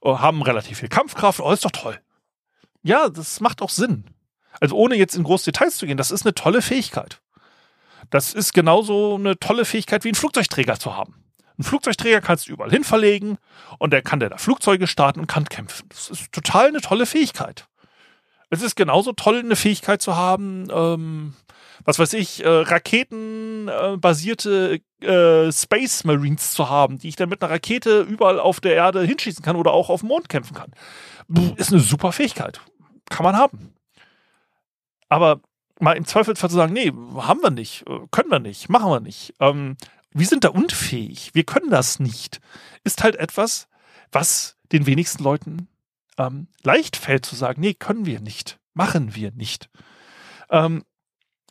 äh, 0.03 0.09
haben 0.09 0.41
relativ 0.41 0.79
viel 0.79 0.89
Kampfkraft. 0.89 1.39
Oh, 1.39 1.51
ist 1.51 1.65
doch 1.65 1.71
toll. 1.71 1.99
Ja, 2.81 3.09
das 3.09 3.41
macht 3.41 3.61
auch 3.61 3.69
Sinn. 3.69 4.05
Also 4.61 4.75
ohne 4.75 4.95
jetzt 4.95 5.15
in 5.15 5.23
große 5.23 5.51
Details 5.51 5.77
zu 5.77 5.85
gehen, 5.85 5.97
das 5.97 6.11
ist 6.11 6.25
eine 6.25 6.33
tolle 6.33 6.61
Fähigkeit. 6.61 7.21
Das 8.09 8.33
ist 8.33 8.53
genauso 8.53 9.15
eine 9.15 9.37
tolle 9.37 9.65
Fähigkeit 9.65 10.03
wie 10.03 10.09
einen 10.09 10.15
Flugzeugträger 10.15 10.79
zu 10.79 10.95
haben. 10.95 11.18
Ein 11.59 11.63
Flugzeugträger 11.63 12.21
kannst 12.21 12.47
du 12.47 12.53
überall 12.53 12.71
hin 12.71 12.85
verlegen 12.85 13.37
und 13.79 13.91
der 13.91 14.01
kann 14.01 14.21
der 14.21 14.29
da 14.29 14.37
Flugzeuge 14.37 14.87
starten 14.87 15.19
und 15.19 15.27
kann 15.27 15.43
kämpfen. 15.43 15.89
Das 15.89 16.09
ist 16.09 16.31
total 16.31 16.69
eine 16.69 16.79
tolle 16.79 17.05
Fähigkeit. 17.05 17.67
Es 18.49 18.61
ist 18.61 18.77
genauso 18.77 19.11
toll, 19.11 19.39
eine 19.39 19.57
Fähigkeit 19.57 20.01
zu 20.01 20.15
haben, 20.15 20.69
ähm, 20.71 21.33
was 21.83 21.99
weiß 21.99 22.13
ich, 22.13 22.45
äh, 22.45 22.47
raketenbasierte 22.47 24.79
äh, 25.01 25.05
äh, 25.05 25.51
Space 25.51 26.05
Marines 26.05 26.53
zu 26.53 26.69
haben, 26.69 26.97
die 26.97 27.09
ich 27.09 27.17
dann 27.17 27.27
mit 27.29 27.43
einer 27.43 27.51
Rakete 27.51 27.99
überall 28.01 28.39
auf 28.39 28.61
der 28.61 28.75
Erde 28.75 29.03
hinschießen 29.03 29.43
kann 29.43 29.57
oder 29.57 29.71
auch 29.71 29.89
auf 29.89 29.99
dem 29.99 30.07
Mond 30.07 30.29
kämpfen 30.29 30.55
kann. 30.55 30.71
Ist 31.57 31.73
eine 31.73 31.81
super 31.81 32.13
Fähigkeit. 32.13 32.61
Kann 33.09 33.25
man 33.25 33.35
haben. 33.35 33.73
Aber 35.09 35.41
mal 35.79 35.97
im 35.97 36.05
Zweifelsfall 36.05 36.49
zu 36.49 36.55
sagen, 36.55 36.73
nee, 36.73 36.93
haben 37.17 37.41
wir 37.41 37.51
nicht, 37.51 37.85
äh, 37.87 37.99
können 38.11 38.31
wir 38.31 38.39
nicht, 38.39 38.69
machen 38.69 38.89
wir 38.89 39.01
nicht. 39.01 39.33
Ähm, 39.39 39.75
wir 40.11 40.25
sind 40.25 40.43
da 40.43 40.49
unfähig, 40.49 41.31
wir 41.33 41.43
können 41.43 41.69
das 41.69 41.99
nicht, 41.99 42.39
ist 42.83 43.03
halt 43.03 43.15
etwas, 43.15 43.67
was 44.11 44.57
den 44.71 44.85
wenigsten 44.85 45.23
Leuten 45.23 45.67
ähm, 46.17 46.47
leicht 46.63 46.95
fällt 46.95 47.25
zu 47.25 47.35
sagen, 47.35 47.61
nee, 47.61 47.73
können 47.73 48.05
wir 48.05 48.19
nicht, 48.19 48.59
machen 48.73 49.15
wir 49.15 49.31
nicht. 49.31 49.69
Ähm, 50.49 50.83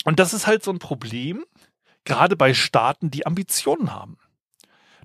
und 0.04 0.18
das 0.18 0.34
ist 0.34 0.46
halt 0.46 0.62
so 0.64 0.70
ein 0.70 0.78
Problem, 0.78 1.44
gerade 2.04 2.36
bei 2.36 2.54
Staaten, 2.54 3.10
die 3.10 3.26
Ambitionen 3.26 3.92
haben. 3.92 4.18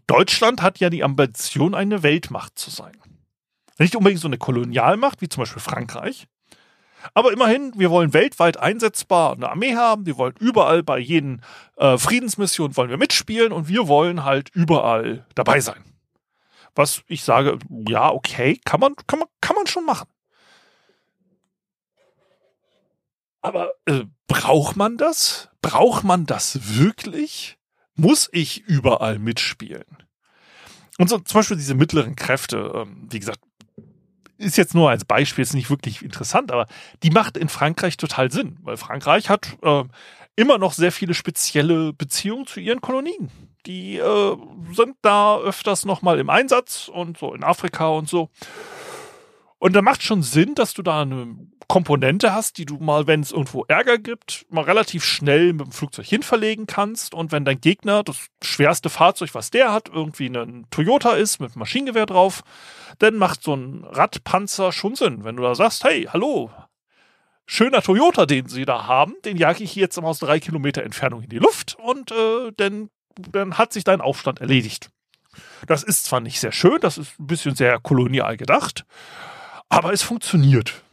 Deutschland 0.08 0.62
hat 0.62 0.80
ja 0.80 0.90
die 0.90 1.04
Ambition, 1.04 1.76
eine 1.76 2.04
Weltmacht 2.04 2.58
zu 2.58 2.70
sein. 2.70 2.98
Nicht 3.80 3.96
unbedingt 3.96 4.22
so 4.22 4.28
eine 4.28 4.38
Kolonialmacht 4.38 5.22
wie 5.22 5.30
zum 5.30 5.42
Beispiel 5.42 5.62
Frankreich. 5.62 6.28
Aber 7.14 7.32
immerhin, 7.32 7.74
wir 7.76 7.92
wollen 7.92 8.14
weltweit 8.14 8.58
einsetzbar 8.58 9.34
eine 9.34 9.50
Armee 9.50 9.76
haben. 9.76 10.06
Wir 10.06 10.18
wollen 10.18 10.36
überall 10.40 10.84
bei 10.84 11.00
jeden 11.00 11.42
äh, 11.78 11.98
Friedensmissionen 11.98 12.78
wollen 12.78 12.90
wir 12.90 12.98
mitspielen 12.98 13.52
und 13.52 13.68
wir 13.68 13.88
wollen 13.88 14.24
halt 14.24 14.50
überall 14.54 15.26
dabei 15.36 15.60
sein. 15.60 15.84
Was 16.76 17.04
ich 17.08 17.24
sage, 17.24 17.60
ja, 17.88 18.12
okay, 18.12 18.60
kann 18.66 18.80
man, 18.80 18.96
kann 19.08 19.20
man, 19.20 19.28
kann 19.42 19.56
man 19.56 19.68
schon 19.68 19.86
machen. 19.86 20.08
Aber 23.42 23.74
äh, 23.86 24.06
braucht 24.28 24.76
man 24.78 24.98
das? 24.98 25.50
Braucht 25.62 26.04
man 26.04 26.26
das 26.26 26.78
wirklich? 26.78 27.58
Muss 27.96 28.30
ich 28.32 28.62
überall 28.62 29.20
mitspielen? 29.20 30.04
Und 30.98 31.10
so 31.10 31.20
zum 31.20 31.40
Beispiel 31.40 31.58
diese 31.58 31.76
mittleren 31.76 32.16
Kräfte, 32.16 32.72
ähm, 32.74 33.08
wie 33.10 33.20
gesagt, 33.20 33.40
ist 34.44 34.58
jetzt 34.58 34.76
nur 34.76 34.90
als 34.90 35.06
Beispiel 35.06 35.42
ist 35.42 35.54
nicht 35.54 35.70
wirklich 35.70 36.04
interessant, 36.04 36.52
aber 36.52 36.68
die 37.02 37.10
macht 37.10 37.38
in 37.38 37.50
Frankreich 37.50 37.98
total 37.98 38.32
Sinn, 38.32 38.58
weil 38.62 38.78
Frankreich 38.78 39.30
hat 39.30 39.58
äh, 39.62 39.84
immer 40.36 40.58
noch 40.58 40.74
sehr 40.74 40.92
viele 40.92 41.14
spezielle 41.14 41.94
Beziehungen 41.94 42.46
zu 42.46 42.60
ihren 42.60 42.82
Kolonien. 42.82 43.32
Die 43.66 43.98
äh, 43.98 44.38
sind 44.74 44.98
da 45.02 45.38
öfters 45.38 45.86
nochmal 45.86 46.20
im 46.20 46.30
Einsatz 46.30 46.90
und 46.90 47.18
so 47.18 47.34
in 47.34 47.44
Afrika 47.44 47.88
und 47.88 48.10
so. 48.10 48.30
Und 49.64 49.72
da 49.72 49.82
macht 49.82 50.04
schon 50.04 50.24
Sinn, 50.24 50.56
dass 50.56 50.74
du 50.74 50.82
da 50.82 51.04
eine 51.04 51.38
Komponente 51.70 52.34
hast, 52.34 52.58
die 52.58 52.66
du 52.66 52.80
mal, 52.80 53.08
wenn 53.08 53.22
es 53.22 53.32
irgendwo 53.32 53.64
Ärger 53.70 53.98
gibt, 53.98 54.46
mal 54.50 54.66
relativ 54.66 55.06
schnell 55.06 55.54
mit 55.54 55.68
dem 55.68 55.72
Flugzeug 55.72 56.06
hinverlegen 56.06 56.68
kannst. 56.68 57.14
Und 57.14 57.32
wenn 57.32 57.46
dein 57.46 57.62
Gegner 57.62 58.04
das 58.04 58.28
schwerste 58.44 58.90
Fahrzeug, 58.90 59.30
was 59.32 59.52
der 59.52 59.72
hat, 59.72 59.88
irgendwie 59.88 60.26
ein 60.26 60.68
Toyota 60.70 61.14
ist 61.14 61.40
mit 61.40 61.56
Maschinengewehr 61.56 62.06
drauf, 62.06 62.44
dann 63.00 63.16
macht 63.16 63.42
so 63.42 63.56
ein 63.56 63.86
Radpanzer 63.86 64.74
schon 64.74 64.96
Sinn. 64.96 65.24
Wenn 65.24 65.38
du 65.38 65.44
da 65.44 65.56
sagst, 65.56 65.86
hey, 65.86 66.10
hallo, 66.12 66.52
schöner 67.46 67.82
Toyota, 67.82 68.26
den 68.26 68.50
sie 68.50 68.66
da 68.66 68.86
haben, 68.86 69.14
den 69.24 69.38
jage 69.38 69.64
ich 69.64 69.76
jetzt 69.76 69.98
aus 69.98 70.20
drei 70.20 70.42
Kilometer 70.42 70.84
Entfernung 70.84 71.24
in 71.24 71.30
die 71.30 71.40
Luft 71.40 71.78
und 71.80 72.12
äh, 72.12 72.52
dann, 72.58 72.90
dann 73.16 73.58
hat 73.58 73.72
sich 73.72 73.86
dein 73.86 74.02
Aufstand 74.02 74.42
erledigt. 74.42 74.90
Das 75.68 75.84
ist 75.84 76.04
zwar 76.04 76.20
nicht 76.20 76.42
sehr 76.42 76.52
schön, 76.52 76.82
das 76.82 76.98
ist 76.98 77.18
ein 77.18 77.28
bisschen 77.28 77.56
sehr 77.56 77.80
kolonial 77.80 78.36
gedacht, 78.36 78.84
aber 79.74 79.92
es 79.92 80.04
funktioniert. 80.04 80.84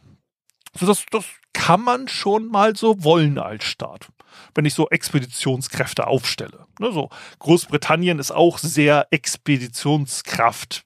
Also 0.73 0.87
das, 0.87 1.05
das 1.11 1.25
kann 1.53 1.81
man 1.81 2.07
schon 2.07 2.47
mal 2.47 2.75
so 2.75 3.03
wollen 3.03 3.37
als 3.37 3.65
Staat. 3.65 4.07
wenn 4.55 4.65
ich 4.65 4.73
so 4.73 4.89
Expeditionskräfte 4.89 6.07
aufstelle. 6.07 6.65
Ne, 6.79 6.91
so 6.91 7.09
Großbritannien 7.39 8.17
ist 8.17 8.31
auch 8.31 8.57
sehr 8.57 9.07
Expeditionskraft 9.11 10.85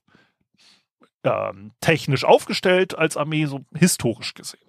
ähm, 1.24 1.72
technisch 1.80 2.24
aufgestellt 2.24 2.98
als 2.98 3.18
Armee, 3.18 3.46
so 3.46 3.66
historisch 3.76 4.34
gesehen. 4.34 4.60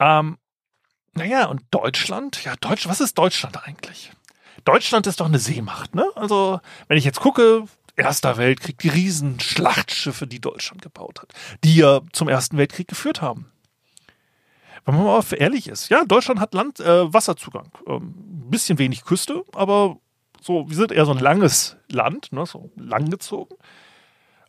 Ähm, 0.00 0.38
naja, 1.14 1.46
und 1.46 1.62
Deutschland? 1.70 2.44
Ja, 2.44 2.54
Deutsch, 2.56 2.88
was 2.88 3.00
ist 3.00 3.16
Deutschland 3.18 3.64
eigentlich? 3.66 4.12
Deutschland 4.64 5.06
ist 5.06 5.20
doch 5.20 5.26
eine 5.26 5.38
Seemacht, 5.38 5.94
ne? 5.94 6.04
Also, 6.14 6.60
wenn 6.88 6.98
ich 6.98 7.04
jetzt 7.04 7.20
gucke, 7.20 7.64
Erster 7.98 8.36
Weltkrieg, 8.36 8.78
die 8.78 8.88
riesen 8.88 9.40
Schlachtschiffe, 9.40 10.26
die 10.26 10.40
Deutschland 10.40 10.82
gebaut 10.82 11.20
hat, 11.20 11.32
die 11.64 11.76
ja 11.76 12.00
zum 12.12 12.28
Ersten 12.28 12.56
Weltkrieg 12.56 12.86
geführt 12.86 13.20
haben. 13.20 13.50
Wenn 14.84 14.94
man 14.94 15.04
mal 15.04 15.22
ehrlich 15.32 15.68
ist, 15.68 15.88
ja, 15.88 16.04
Deutschland 16.04 16.40
hat 16.40 16.54
Land, 16.54 16.80
äh, 16.80 17.12
Wasserzugang. 17.12 17.70
Ähm, 17.86 18.14
bisschen 18.50 18.78
wenig 18.78 19.04
Küste, 19.04 19.44
aber 19.52 19.98
so, 20.40 20.68
wir 20.68 20.76
sind 20.76 20.92
eher 20.92 21.04
so 21.04 21.12
ein 21.12 21.18
langes 21.18 21.76
Land, 21.90 22.32
ne, 22.32 22.46
so 22.46 22.70
langgezogen. 22.76 23.56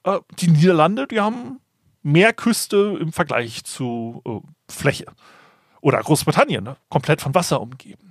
Äh, 0.03 0.19
die 0.39 0.49
Niederlande, 0.49 1.07
die 1.07 1.19
haben 1.19 1.59
mehr 2.03 2.33
Küste 2.33 2.97
im 3.01 3.11
Vergleich 3.11 3.63
zu 3.63 4.21
äh, 4.25 4.71
Fläche. 4.71 5.07
Oder 5.81 5.99
Großbritannien, 6.01 6.63
ne? 6.63 6.77
komplett 6.89 7.21
von 7.21 7.33
Wasser 7.33 7.61
umgeben. 7.61 8.08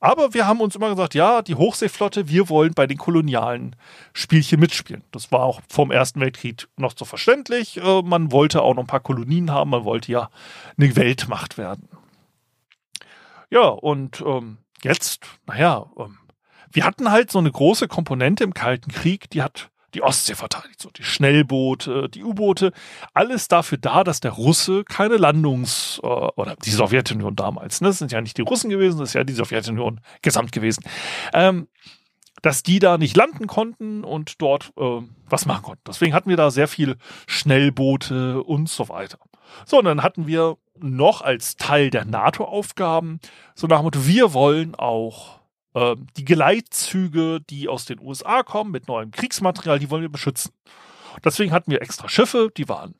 Aber 0.00 0.32
wir 0.32 0.46
haben 0.46 0.62
uns 0.62 0.74
immer 0.74 0.88
gesagt, 0.88 1.14
ja, 1.14 1.42
die 1.42 1.54
Hochseeflotte, 1.54 2.28
wir 2.28 2.48
wollen 2.48 2.72
bei 2.72 2.86
den 2.86 2.96
kolonialen 2.96 3.76
Spielchen 4.14 4.58
mitspielen. 4.58 5.04
Das 5.12 5.30
war 5.30 5.40
auch 5.40 5.60
vom 5.68 5.90
Ersten 5.90 6.20
Weltkrieg 6.20 6.66
noch 6.76 6.94
so 6.96 7.04
verständlich. 7.04 7.76
Äh, 7.76 8.02
man 8.02 8.32
wollte 8.32 8.62
auch 8.62 8.74
noch 8.74 8.84
ein 8.84 8.86
paar 8.86 9.00
Kolonien 9.00 9.50
haben, 9.50 9.70
man 9.70 9.84
wollte 9.84 10.10
ja 10.10 10.30
eine 10.78 10.96
Weltmacht 10.96 11.58
werden. 11.58 11.88
Ja, 13.50 13.66
und 13.68 14.22
ähm, 14.26 14.58
jetzt, 14.82 15.26
naja, 15.46 15.86
ähm, 15.98 16.16
wir 16.72 16.84
hatten 16.84 17.10
halt 17.10 17.30
so 17.30 17.38
eine 17.38 17.50
große 17.50 17.88
Komponente 17.88 18.44
im 18.44 18.54
Kalten 18.54 18.92
Krieg, 18.92 19.28
die 19.30 19.42
hat 19.42 19.70
die 19.94 20.02
Ostsee 20.02 20.34
verteidigt, 20.34 20.80
so 20.80 20.90
die 20.90 21.04
Schnellboote, 21.04 22.08
die 22.08 22.24
U-Boote, 22.24 22.72
alles 23.14 23.48
dafür 23.48 23.78
da, 23.78 24.04
dass 24.04 24.20
der 24.20 24.32
Russe 24.32 24.84
keine 24.84 25.16
Landungs- 25.16 26.00
äh, 26.02 26.06
oder 26.06 26.56
die 26.56 26.70
Sowjetunion 26.70 27.36
damals, 27.36 27.80
ne, 27.80 27.88
das 27.88 27.98
sind 27.98 28.12
ja 28.12 28.20
nicht 28.20 28.36
die 28.38 28.42
Russen 28.42 28.70
gewesen, 28.70 28.98
das 28.98 29.10
ist 29.10 29.14
ja 29.14 29.24
die 29.24 29.32
Sowjetunion 29.32 30.00
gesamt 30.22 30.52
gewesen, 30.52 30.84
ähm, 31.32 31.68
dass 32.42 32.62
die 32.62 32.78
da 32.78 32.96
nicht 32.96 33.16
landen 33.16 33.46
konnten 33.46 34.04
und 34.04 34.40
dort 34.40 34.72
äh, 34.78 35.02
was 35.26 35.46
machen 35.46 35.62
konnten. 35.62 35.82
Deswegen 35.86 36.14
hatten 36.14 36.30
wir 36.30 36.36
da 36.36 36.50
sehr 36.50 36.68
viel 36.68 36.96
Schnellboote 37.26 38.42
und 38.42 38.68
so 38.68 38.88
weiter. 38.88 39.18
So, 39.66 39.78
und 39.78 39.84
dann 39.84 40.02
hatten 40.02 40.26
wir 40.26 40.56
noch 40.78 41.22
als 41.22 41.56
Teil 41.56 41.90
der 41.90 42.04
NATO-Aufgaben 42.04 43.20
so 43.54 43.66
nach 43.66 43.80
dem 43.80 43.84
Motto, 43.84 44.06
wir 44.06 44.32
wollen 44.32 44.74
auch 44.74 45.39
äh, 45.74 45.96
die 46.16 46.24
Geleitzüge, 46.24 47.40
die 47.48 47.68
aus 47.68 47.84
den 47.84 48.00
USA 48.00 48.42
kommen 48.42 48.70
mit 48.70 48.88
neuem 48.88 49.10
Kriegsmaterial, 49.10 49.78
die 49.78 49.90
wollen 49.90 50.02
wir 50.02 50.08
beschützen. 50.08 50.52
Deswegen 51.24 51.52
hatten 51.52 51.70
wir 51.70 51.82
extra 51.82 52.08
Schiffe, 52.08 52.50
die 52.56 52.68
waren 52.68 52.94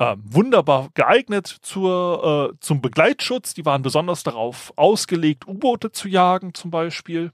äh, 0.00 0.16
wunderbar 0.18 0.88
geeignet 0.94 1.46
zur, 1.60 2.52
äh, 2.52 2.56
zum 2.60 2.80
Begleitschutz. 2.80 3.54
Die 3.54 3.66
waren 3.66 3.82
besonders 3.82 4.22
darauf 4.22 4.72
ausgelegt, 4.76 5.46
U-Boote 5.46 5.92
zu 5.92 6.08
jagen 6.08 6.54
zum 6.54 6.70
Beispiel. 6.70 7.32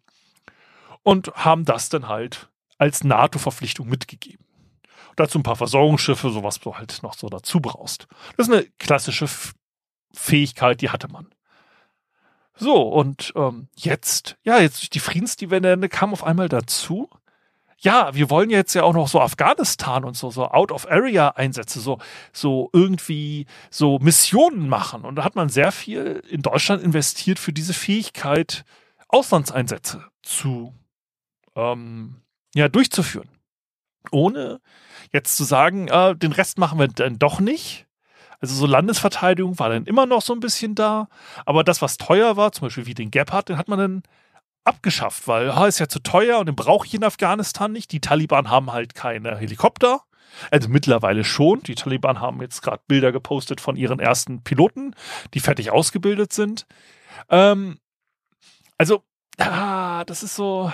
Und 1.04 1.32
haben 1.36 1.64
das 1.64 1.88
dann 1.88 2.08
halt 2.08 2.50
als 2.76 3.04
NATO-Verpflichtung 3.04 3.88
mitgegeben. 3.88 4.44
dazu 5.14 5.38
ein 5.38 5.44
paar 5.44 5.56
Versorgungsschiffe, 5.56 6.30
sowas 6.30 6.60
du 6.60 6.76
halt 6.76 7.02
noch 7.02 7.14
so 7.14 7.28
dazu 7.28 7.60
brauchst. 7.60 8.06
Das 8.36 8.48
ist 8.48 8.52
eine 8.52 8.66
klassische 8.78 9.26
Fähigkeit, 10.12 10.82
die 10.82 10.90
hatte 10.90 11.08
man. 11.08 11.28
So, 12.58 12.82
und 12.82 13.32
ähm, 13.36 13.68
jetzt, 13.76 14.36
ja, 14.42 14.58
jetzt 14.58 14.80
durch 14.80 14.90
die 14.90 15.00
Friedensdividende 15.00 15.88
kam 15.88 16.12
auf 16.12 16.24
einmal 16.24 16.48
dazu, 16.48 17.10
ja, 17.78 18.14
wir 18.14 18.30
wollen 18.30 18.48
jetzt 18.48 18.74
ja 18.74 18.82
auch 18.82 18.94
noch 18.94 19.08
so 19.08 19.20
Afghanistan 19.20 20.04
und 20.04 20.16
so, 20.16 20.30
so 20.30 20.46
Out-of-Area-Einsätze, 20.46 21.80
so, 21.80 21.98
so 22.32 22.70
irgendwie 22.72 23.46
so 23.70 23.98
Missionen 23.98 24.68
machen. 24.68 25.04
Und 25.04 25.16
da 25.16 25.24
hat 25.24 25.36
man 25.36 25.50
sehr 25.50 25.72
viel 25.72 26.22
in 26.30 26.40
Deutschland 26.40 26.82
investiert 26.82 27.38
für 27.38 27.52
diese 27.52 27.74
Fähigkeit, 27.74 28.64
Auslandseinsätze 29.08 30.04
zu, 30.22 30.74
ähm, 31.54 32.22
ja, 32.54 32.68
durchzuführen. 32.68 33.28
Ohne 34.10 34.60
jetzt 35.12 35.36
zu 35.36 35.44
sagen, 35.44 35.88
äh, 35.88 36.16
den 36.16 36.32
Rest 36.32 36.58
machen 36.58 36.78
wir 36.78 36.88
dann 36.88 37.18
doch 37.18 37.40
nicht, 37.40 37.85
also 38.40 38.54
so 38.54 38.66
Landesverteidigung 38.66 39.58
war 39.58 39.68
dann 39.68 39.86
immer 39.86 40.06
noch 40.06 40.22
so 40.22 40.32
ein 40.32 40.40
bisschen 40.40 40.74
da, 40.74 41.08
aber 41.44 41.64
das, 41.64 41.82
was 41.82 41.96
teuer 41.96 42.36
war, 42.36 42.52
zum 42.52 42.66
Beispiel 42.66 42.86
wie 42.86 42.94
den 42.94 43.10
Gepard, 43.10 43.48
den 43.48 43.58
hat 43.58 43.68
man 43.68 43.78
dann 43.78 44.02
abgeschafft, 44.64 45.28
weil 45.28 45.50
ah, 45.50 45.66
ist 45.66 45.78
ja 45.78 45.88
zu 45.88 46.00
teuer 46.00 46.38
und 46.38 46.46
den 46.46 46.56
brauche 46.56 46.86
ich 46.86 46.94
in 46.94 47.04
Afghanistan 47.04 47.72
nicht. 47.72 47.92
Die 47.92 48.00
Taliban 48.00 48.50
haben 48.50 48.72
halt 48.72 48.94
keine 48.94 49.36
Helikopter. 49.36 50.02
Also 50.50 50.68
mittlerweile 50.68 51.24
schon. 51.24 51.62
Die 51.62 51.74
Taliban 51.74 52.20
haben 52.20 52.40
jetzt 52.42 52.62
gerade 52.62 52.82
Bilder 52.86 53.12
gepostet 53.12 53.60
von 53.60 53.76
ihren 53.76 54.00
ersten 54.00 54.42
Piloten, 54.42 54.94
die 55.34 55.40
fertig 55.40 55.70
ausgebildet 55.70 56.32
sind. 56.32 56.66
Ähm, 57.30 57.78
also, 58.76 59.02
ah, 59.38 60.04
das 60.04 60.22
ist 60.22 60.34
so 60.34 60.70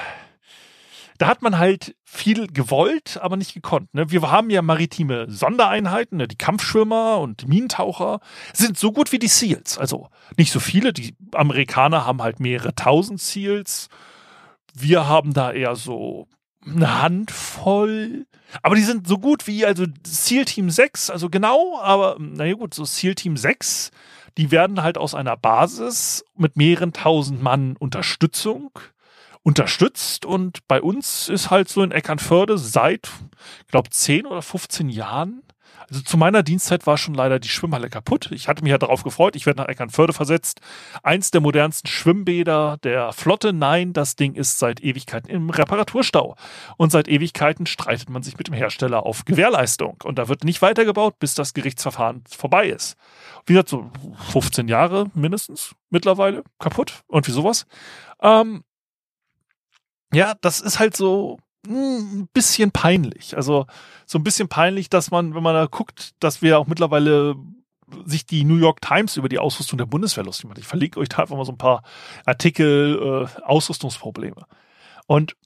da 1.23 1.29
hat 1.29 1.41
man 1.41 1.57
halt 1.57 1.95
viel 2.03 2.49
gewollt, 2.49 3.21
aber 3.23 3.37
nicht 3.37 3.55
gekonnt. 3.55 3.95
Ne? 3.95 4.11
Wir 4.11 4.29
haben 4.29 4.51
ja 4.51 4.61
maritime 4.61 5.31
Sondereinheiten, 5.31 6.19
ne? 6.19 6.27
die 6.27 6.37
Kampfschwimmer 6.37 7.21
und 7.21 7.47
Minentaucher 7.47 8.19
sind 8.53 8.77
so 8.77 8.91
gut 8.91 9.13
wie 9.13 9.21
die 9.21 9.29
SEALs. 9.29 9.79
Also 9.79 10.09
nicht 10.37 10.51
so 10.51 10.59
viele, 10.59 10.93
die 10.93 11.15
Amerikaner 11.33 12.07
haben 12.07 12.23
halt 12.23 12.41
mehrere 12.41 12.75
tausend 12.75 13.21
SEALs. 13.21 13.87
Wir 14.75 15.07
haben 15.07 15.33
da 15.33 15.53
eher 15.53 15.77
so 15.77 16.27
eine 16.67 17.01
Handvoll. 17.03 18.27
Aber 18.61 18.75
die 18.75 18.83
sind 18.83 19.07
so 19.07 19.19
gut 19.19 19.47
wie, 19.47 19.65
also 19.65 19.87
SEAL 20.05 20.47
Team 20.47 20.71
6, 20.71 21.09
also 21.09 21.31
genau, 21.31 21.79
aber 21.81 22.17
naja 22.19 22.55
gut, 22.55 22.75
so 22.75 22.85
SEAL 22.85 23.15
Team 23.15 23.37
6, 23.37 23.93
die 24.39 24.51
werden 24.51 24.83
halt 24.83 24.99
aus 24.99 25.15
einer 25.15 25.37
Basis 25.37 26.25
mit 26.37 26.57
mehreren 26.57 26.93
tausend 26.93 27.41
Mann 27.41 27.77
Unterstützung 27.77 28.73
unterstützt. 29.43 30.25
Und 30.25 30.67
bei 30.69 30.81
uns 30.81 31.29
ist 31.29 31.51
halt 31.51 31.69
so 31.69 31.83
in 31.83 31.91
Eckernförde 31.91 32.59
seit, 32.59 33.11
glaube, 33.69 33.91
10 33.91 34.27
oder 34.27 34.43
15 34.43 34.89
Jahren. 34.89 35.43
Also 35.89 36.01
zu 36.03 36.17
meiner 36.17 36.43
Dienstzeit 36.43 36.87
war 36.87 36.97
schon 36.97 37.15
leider 37.15 37.39
die 37.39 37.49
Schwimmhalle 37.49 37.91
kaputt. 37.91 38.31
Ich 38.33 38.49
hatte 38.49 38.63
mich 38.63 38.71
ja 38.71 38.79
darauf 38.79 39.03
gefreut, 39.03 39.37
ich 39.37 39.47
werde 39.47 39.61
nach 39.61 39.69
Eckernförde 39.69 40.13
versetzt. 40.13 40.61
Eins 41.03 41.31
der 41.31 41.41
modernsten 41.41 41.89
Schwimmbäder 41.89 42.79
der 42.83 43.13
Flotte. 43.13 43.53
Nein, 43.53 43.93
das 43.93 44.17
Ding 44.17 44.35
ist 44.35 44.59
seit 44.59 44.83
Ewigkeiten 44.83 45.29
im 45.29 45.51
Reparaturstau. 45.51 46.37
Und 46.77 46.93
seit 46.93 47.09
Ewigkeiten 47.09 47.67
streitet 47.67 48.11
man 48.11 48.23
sich 48.23 48.39
mit 48.39 48.47
dem 48.47 48.55
Hersteller 48.55 49.05
auf 49.05 49.25
Gewährleistung. 49.25 49.99
Und 50.05 50.19
da 50.19 50.29
wird 50.29 50.45
nicht 50.45 50.63
weitergebaut, 50.63 51.19
bis 51.19 51.35
das 51.35 51.53
Gerichtsverfahren 51.53 52.25
vorbei 52.29 52.69
ist. 52.69 52.97
Wie 53.47 53.53
gesagt, 53.53 53.69
so 53.69 53.91
15 54.31 54.69
Jahre 54.69 55.11
mindestens 55.15 55.75
mittlerweile 55.91 56.45
kaputt. 56.59 57.03
Und 57.07 57.27
wie 57.27 57.33
sowas. 57.33 57.67
Ähm, 58.23 58.63
ja, 60.13 60.35
das 60.41 60.61
ist 60.61 60.79
halt 60.79 60.97
so 60.97 61.39
hm, 61.67 62.23
ein 62.23 62.29
bisschen 62.33 62.71
peinlich. 62.71 63.37
Also 63.37 63.67
so 64.07 64.19
ein 64.19 64.25
bisschen 64.25 64.49
peinlich, 64.49 64.91
dass 64.91 65.11
man, 65.11 65.35
wenn 65.35 65.43
man 65.43 65.55
da 65.55 65.67
guckt, 65.67 66.13
dass 66.21 66.43
wir 66.43 66.59
auch 66.59 66.67
mittlerweile 66.67 67.37
sich 68.05 68.25
die 68.25 68.45
New 68.45 68.57
York 68.57 68.81
Times 68.81 69.17
über 69.17 69.29
die 69.29 69.39
Ausrüstung 69.39 69.77
der 69.77 69.87
Bundeswehr 69.87 70.25
lustig 70.25 70.47
macht. 70.47 70.59
Ich 70.59 70.67
verlinke 70.67 70.99
euch 70.99 71.09
da 71.09 71.19
einfach 71.19 71.37
mal 71.37 71.45
so 71.45 71.53
ein 71.53 71.59
paar 71.59 71.83
Artikel, 72.25 73.29
äh, 73.37 73.43
Ausrüstungsprobleme. 73.43 74.47
Und 75.07 75.37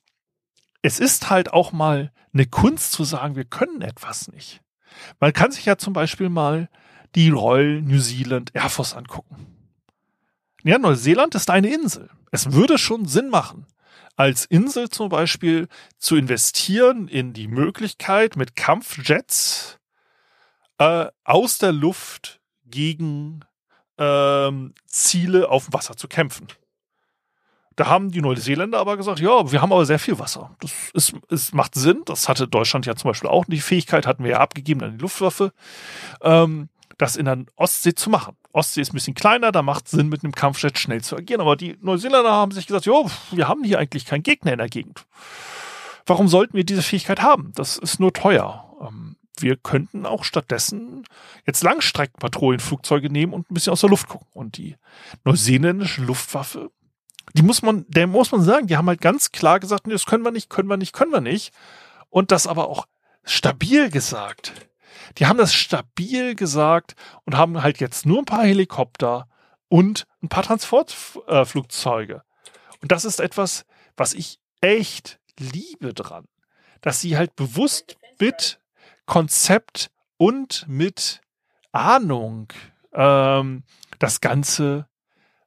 es 0.83 1.01
ist 1.01 1.31
halt 1.31 1.53
auch 1.53 1.73
mal 1.73 2.13
eine 2.33 2.47
Kunst 2.47 2.93
zu 2.93 3.03
sagen, 3.05 3.35
wir 3.35 3.45
können 3.45 3.83
etwas 3.83 4.29
nicht. 4.29 4.61
Man 5.19 5.33
kann 5.33 5.51
sich 5.51 5.65
ja 5.65 5.77
zum 5.77 5.93
Beispiel 5.93 6.29
mal 6.29 6.69
die 7.15 7.31
Royal 7.31 7.83
New 7.83 8.01
Zealand 8.01 8.55
Air 8.55 8.69
Force 8.69 8.95
angucken. 8.95 9.57
Ja, 10.63 10.79
Neuseeland 10.79 11.35
ist 11.35 11.51
eine 11.51 11.73
Insel. 11.73 12.11
Es 12.33 12.53
würde 12.53 12.77
schon 12.77 13.07
Sinn 13.07 13.31
machen, 13.31 13.67
als 14.17 14.47
Insel 14.47 14.89
zum 14.89 15.09
Beispiel 15.09 15.69
zu 15.99 16.17
investieren 16.17 17.09
in 17.09 17.33
die 17.33 17.49
Möglichkeit, 17.49 18.37
mit 18.37 18.57
Kampfjets 18.57 19.79
äh, 20.79 21.07
aus 21.25 21.59
der 21.59 21.73
Luft 21.73 22.41
gegen 22.65 23.41
ähm, 23.99 24.75
Ziele 24.87 25.49
auf 25.49 25.67
dem 25.67 25.75
Wasser 25.75 25.97
zu 25.97 26.09
kämpfen. 26.09 26.49
Da 27.77 27.89
haben 27.89 28.11
die 28.11 28.23
Neuseeländer 28.23 28.79
aber 28.79 28.97
gesagt, 28.97 29.21
ja, 29.21 29.53
wir 29.53 29.61
haben 29.61 29.73
aber 29.73 29.85
sehr 29.85 29.99
viel 29.99 30.19
Wasser. 30.19 30.57
Das 30.61 30.73
ist, 30.95 31.15
es 31.29 31.53
macht 31.53 31.75
Sinn. 31.75 32.03
Das 32.07 32.27
hatte 32.27 32.49
Deutschland 32.49 32.87
ja 32.87 32.97
zum 32.97 33.11
Beispiel 33.11 33.29
auch. 33.29 33.45
Die 33.45 33.61
Fähigkeit 33.61 34.07
hatten 34.07 34.25
wir 34.25 34.31
ja 34.33 34.41
abgegeben 34.41 34.83
an 34.83 34.93
die 34.93 35.03
Luftwaffe. 35.03 35.53
Ähm, 36.23 36.71
das 36.99 37.17
in 37.17 37.26
der 37.26 37.45
Ostsee 37.57 37.95
zu 37.95 38.11
machen. 38.11 38.37
Ostsee 38.53 38.81
ist 38.81 38.93
ein 38.93 38.97
bisschen 38.97 39.15
kleiner, 39.15 39.53
da 39.53 39.62
macht 39.62 39.87
es 39.87 39.93
Sinn, 39.93 40.09
mit 40.09 40.25
einem 40.25 40.35
Kampfjet 40.35 40.79
schnell 40.79 41.03
zu 41.03 41.17
agieren. 41.17 41.41
Aber 41.41 41.57
die 41.57 41.76
Neuseeländer 41.81 42.33
haben 42.33 42.53
sich 42.53 42.67
gesagt, 42.67 42.87
jo, 42.87 43.11
wir 43.31 43.49
haben 43.49 43.65
hier 43.65 43.79
eigentlich 43.79 44.07
keinen 44.07 44.23
Gegner 44.23 44.53
in 44.53 44.59
der 44.59 44.69
Gegend. 44.69 45.05
Warum 46.07 46.29
sollten 46.29 46.55
wir 46.55 46.65
diese 46.65 46.83
Fähigkeit 46.83 47.21
haben? 47.21 47.53
Das 47.55 47.76
ist 47.76 48.00
nur 48.00 48.12
teuer. 48.12 48.65
Ähm, 48.81 49.17
wir 49.38 49.57
könnten 49.57 50.07
auch 50.07 50.25
stattdessen 50.25 51.05
jetzt 51.47 51.62
Langstreckenpatrouillenflugzeuge 51.62 53.11
nehmen 53.11 53.35
und 53.35 53.50
ein 53.50 53.55
bisschen 53.55 53.73
aus 53.73 53.81
der 53.81 53.91
Luft 53.91 54.09
gucken. 54.09 54.29
Und 54.33 54.57
die 54.57 54.76
neuseeländische 55.25 56.03
Luftwaffe, 56.03 56.71
die 57.35 57.43
muss 57.43 57.61
man, 57.61 57.85
der 57.88 58.07
muss 58.07 58.33
man 58.33 58.43
sagen, 58.43 58.67
die 58.67 58.76
haben 58.76 58.88
halt 58.88 59.00
ganz 59.00 59.33
klar 59.33 59.61
gesagt, 59.61 59.87
das 59.91 60.07
können 60.07 60.25
wir 60.25 60.31
nicht, 60.31 60.49
können 60.49 60.69
wir 60.69 60.76
nicht, 60.76 60.93
können 60.93 61.12
wir 61.12 61.21
nicht. 61.21 61.53
Und 62.09 62.31
das 62.31 62.47
aber 62.47 62.69
auch 62.69 62.87
stabil 63.25 63.91
gesagt. 63.91 64.53
Die 65.19 65.26
haben 65.26 65.38
das 65.38 65.55
stabil 65.55 66.35
gesagt 66.35 66.95
und 67.25 67.37
haben 67.37 67.62
halt 67.62 67.81
jetzt 67.81 68.07
nur 68.07 68.19
ein 68.19 68.25
paar 68.25 68.45
Helikopter 68.45 69.29
und 69.69 70.07
ein 70.23 70.29
paar 70.29 70.43
Transportflugzeuge. 70.43 72.23
Und 72.83 72.93
das 72.93 73.05
ist 73.05 73.21
etwas, 73.21 73.65
was 73.97 74.15
ich 74.15 74.38
echt 74.61 75.19
liebe 75.38 75.95
dran, 75.95 76.26
dass 76.81 77.00
sie 77.00 77.17
halt 77.17 77.37
bewusst 77.37 77.97
mit 78.19 78.61
Konzept 79.07 79.91
und 80.17 80.65
mit 80.69 81.21
Ahnung 81.73 82.49
ähm, 82.93 83.65
das 83.99 84.21
Ganze 84.21 84.88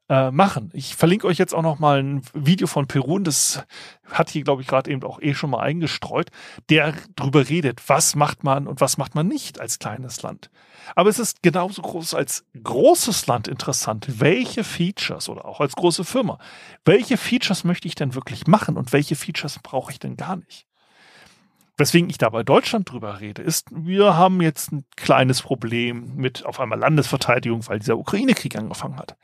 äh, 0.09 0.31
machen. 0.31 0.71
Ich 0.73 0.95
verlinke 0.95 1.27
euch 1.27 1.37
jetzt 1.37 1.53
auch 1.53 1.61
noch 1.61 1.79
mal 1.79 2.01
ein 2.01 2.23
Video 2.33 2.67
von 2.67 2.87
Perun, 2.87 3.23
das 3.23 3.63
hat 4.11 4.29
hier, 4.31 4.43
glaube 4.43 4.63
ich, 4.63 4.67
gerade 4.67 4.89
eben 4.89 5.03
auch 5.03 5.21
eh 5.21 5.35
schon 5.35 5.51
mal 5.51 5.59
eingestreut, 5.59 6.31
der 6.69 6.93
drüber 7.15 7.47
redet, 7.47 7.87
was 7.87 8.15
macht 8.15 8.43
man 8.43 8.67
und 8.67 8.81
was 8.81 8.97
macht 8.97 9.13
man 9.13 9.27
nicht 9.27 9.59
als 9.59 9.77
kleines 9.77 10.23
Land. 10.23 10.49
Aber 10.95 11.09
es 11.09 11.19
ist 11.19 11.43
genauso 11.43 11.83
groß 11.83 12.15
als 12.15 12.45
großes 12.61 13.27
Land 13.27 13.47
interessant. 13.47 14.07
Welche 14.19 14.63
Features 14.63 15.29
oder 15.29 15.45
auch 15.45 15.59
als 15.59 15.75
große 15.75 16.03
Firma, 16.03 16.39
welche 16.85 17.17
Features 17.17 17.63
möchte 17.63 17.87
ich 17.87 17.95
denn 17.95 18.15
wirklich 18.15 18.47
machen 18.47 18.77
und 18.77 18.91
welche 18.91 19.15
Features 19.15 19.59
brauche 19.59 19.91
ich 19.91 19.99
denn 19.99 20.17
gar 20.17 20.37
nicht? 20.37 20.65
Weswegen 21.77 22.09
ich 22.09 22.17
da 22.17 22.29
bei 22.29 22.43
Deutschland 22.43 22.91
drüber 22.91 23.21
rede, 23.21 23.41
ist, 23.41 23.67
wir 23.71 24.17
haben 24.17 24.41
jetzt 24.41 24.71
ein 24.71 24.83
kleines 24.97 25.41
Problem 25.41 26.15
mit 26.15 26.45
auf 26.45 26.59
einmal 26.59 26.79
Landesverteidigung, 26.79 27.65
weil 27.67 27.79
dieser 27.79 27.97
Ukraine-Krieg 27.97 28.57
angefangen 28.57 28.97
hat. 28.97 29.15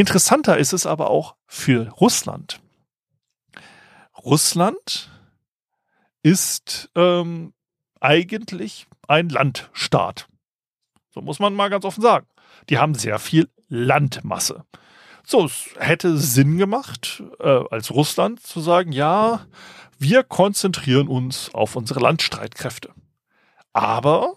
Interessanter 0.00 0.56
ist 0.56 0.72
es 0.72 0.86
aber 0.86 1.10
auch 1.10 1.36
für 1.46 1.90
Russland. 1.90 2.58
Russland 4.16 5.10
ist 6.22 6.88
ähm, 6.94 7.52
eigentlich 8.00 8.86
ein 9.08 9.28
Landstaat. 9.28 10.26
So 11.10 11.20
muss 11.20 11.38
man 11.38 11.52
mal 11.52 11.68
ganz 11.68 11.84
offen 11.84 12.00
sagen. 12.00 12.26
Die 12.70 12.78
haben 12.78 12.94
sehr 12.94 13.18
viel 13.18 13.50
Landmasse. 13.68 14.64
So, 15.22 15.44
es 15.44 15.66
hätte 15.78 16.16
Sinn 16.16 16.56
gemacht, 16.56 17.22
äh, 17.38 17.60
als 17.70 17.90
Russland 17.90 18.40
zu 18.40 18.60
sagen, 18.60 18.92
ja, 18.92 19.44
wir 19.98 20.22
konzentrieren 20.22 21.08
uns 21.08 21.54
auf 21.54 21.76
unsere 21.76 22.00
Landstreitkräfte. 22.00 22.90
Aber 23.74 24.36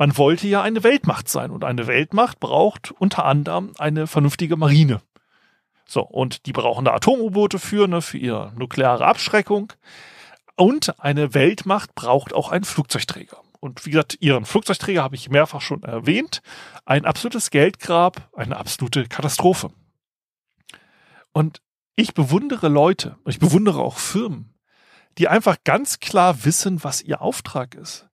man 0.00 0.16
wollte 0.16 0.48
ja 0.48 0.62
eine 0.62 0.82
Weltmacht 0.82 1.28
sein 1.28 1.50
und 1.50 1.62
eine 1.62 1.86
Weltmacht 1.86 2.40
braucht 2.40 2.90
unter 2.90 3.26
anderem 3.26 3.72
eine 3.78 4.06
vernünftige 4.06 4.56
Marine. 4.56 5.02
So, 5.84 6.00
und 6.00 6.46
die 6.46 6.52
brauchen 6.52 6.86
da 6.86 6.94
Atom-U-Boote 6.94 7.58
für, 7.58 7.86
ne, 7.86 8.00
für 8.00 8.16
ihre 8.16 8.50
nukleare 8.56 9.04
Abschreckung. 9.04 9.74
Und 10.56 10.98
eine 11.00 11.34
Weltmacht 11.34 11.94
braucht 11.94 12.32
auch 12.32 12.50
einen 12.50 12.64
Flugzeugträger. 12.64 13.36
Und 13.60 13.84
wie 13.84 13.90
gesagt, 13.90 14.16
ihren 14.20 14.46
Flugzeugträger 14.46 15.02
habe 15.02 15.16
ich 15.16 15.28
mehrfach 15.28 15.60
schon 15.60 15.82
erwähnt. 15.82 16.40
Ein 16.86 17.04
absolutes 17.04 17.50
Geldgrab, 17.50 18.30
eine 18.34 18.56
absolute 18.56 19.06
Katastrophe. 19.06 19.70
Und 21.32 21.60
ich 21.94 22.14
bewundere 22.14 22.68
Leute, 22.68 23.18
ich 23.26 23.38
bewundere 23.38 23.82
auch 23.82 23.98
Firmen, 23.98 24.54
die 25.18 25.28
einfach 25.28 25.58
ganz 25.62 26.00
klar 26.00 26.46
wissen, 26.46 26.82
was 26.84 27.02
ihr 27.02 27.20
Auftrag 27.20 27.74
ist 27.74 28.09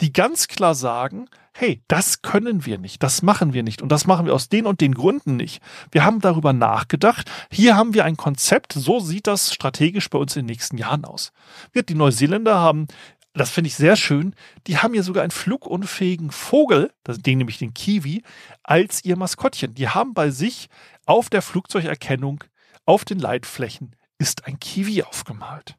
die 0.00 0.12
ganz 0.12 0.48
klar 0.48 0.74
sagen, 0.74 1.26
hey, 1.52 1.82
das 1.88 2.22
können 2.22 2.64
wir 2.64 2.78
nicht, 2.78 3.02
das 3.02 3.22
machen 3.22 3.52
wir 3.52 3.62
nicht 3.62 3.82
und 3.82 3.90
das 3.90 4.06
machen 4.06 4.26
wir 4.26 4.34
aus 4.34 4.48
den 4.48 4.66
und 4.66 4.80
den 4.80 4.94
Gründen 4.94 5.36
nicht. 5.36 5.62
Wir 5.90 6.04
haben 6.04 6.20
darüber 6.20 6.52
nachgedacht, 6.52 7.30
hier 7.50 7.76
haben 7.76 7.94
wir 7.94 8.04
ein 8.04 8.16
Konzept, 8.16 8.72
so 8.72 9.00
sieht 9.00 9.26
das 9.26 9.52
strategisch 9.52 10.08
bei 10.10 10.18
uns 10.18 10.36
in 10.36 10.42
den 10.42 10.52
nächsten 10.52 10.78
Jahren 10.78 11.04
aus. 11.04 11.32
Die 11.74 11.94
Neuseeländer 11.94 12.58
haben 12.58 12.86
das 13.32 13.50
finde 13.50 13.68
ich 13.68 13.76
sehr 13.76 13.96
schön. 13.96 14.34
Die 14.66 14.78
haben 14.78 14.94
ja 14.94 15.02
sogar 15.02 15.22
einen 15.22 15.30
flugunfähigen 15.30 16.30
Vogel, 16.32 16.92
den 17.06 17.38
nämlich 17.38 17.58
den 17.58 17.74
Kiwi, 17.74 18.24
als 18.64 19.04
ihr 19.04 19.16
Maskottchen. 19.16 19.74
Die 19.74 19.88
haben 19.88 20.14
bei 20.14 20.30
sich 20.30 20.68
auf 21.06 21.30
der 21.30 21.42
Flugzeugerkennung, 21.42 22.42
auf 22.86 23.04
den 23.04 23.20
Leitflächen, 23.20 23.94
ist 24.18 24.46
ein 24.46 24.58
Kiwi 24.58 25.04
aufgemalt. 25.04 25.76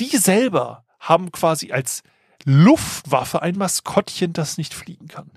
Die 0.00 0.16
selber 0.16 0.84
haben 0.98 1.30
quasi 1.30 1.72
als 1.72 2.02
Luftwaffe 2.44 3.42
ein 3.42 3.56
Maskottchen, 3.56 4.32
das 4.32 4.58
nicht 4.58 4.74
fliegen 4.74 5.08
kann. 5.08 5.30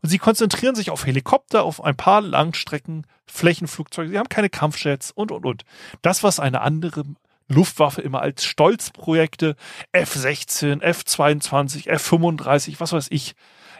Und 0.00 0.08
sie 0.08 0.18
konzentrieren 0.18 0.74
sich 0.74 0.90
auf 0.90 1.06
Helikopter, 1.06 1.64
auf 1.64 1.82
ein 1.82 1.96
paar 1.96 2.20
Langstrecken, 2.20 3.06
Flächenflugzeuge. 3.26 4.10
Sie 4.10 4.18
haben 4.18 4.28
keine 4.28 4.50
Kampfjets 4.50 5.10
und, 5.10 5.32
und, 5.32 5.44
und. 5.44 5.64
Das, 6.02 6.22
was 6.22 6.40
eine 6.40 6.60
andere 6.60 7.04
Luftwaffe 7.48 8.02
immer 8.02 8.20
als 8.20 8.44
Stolzprojekte 8.44 9.56
F-16, 9.92 10.82
F-22, 10.82 11.88
F-35, 11.88 12.78
was 12.78 12.92
weiß 12.92 13.08
ich. 13.10 13.34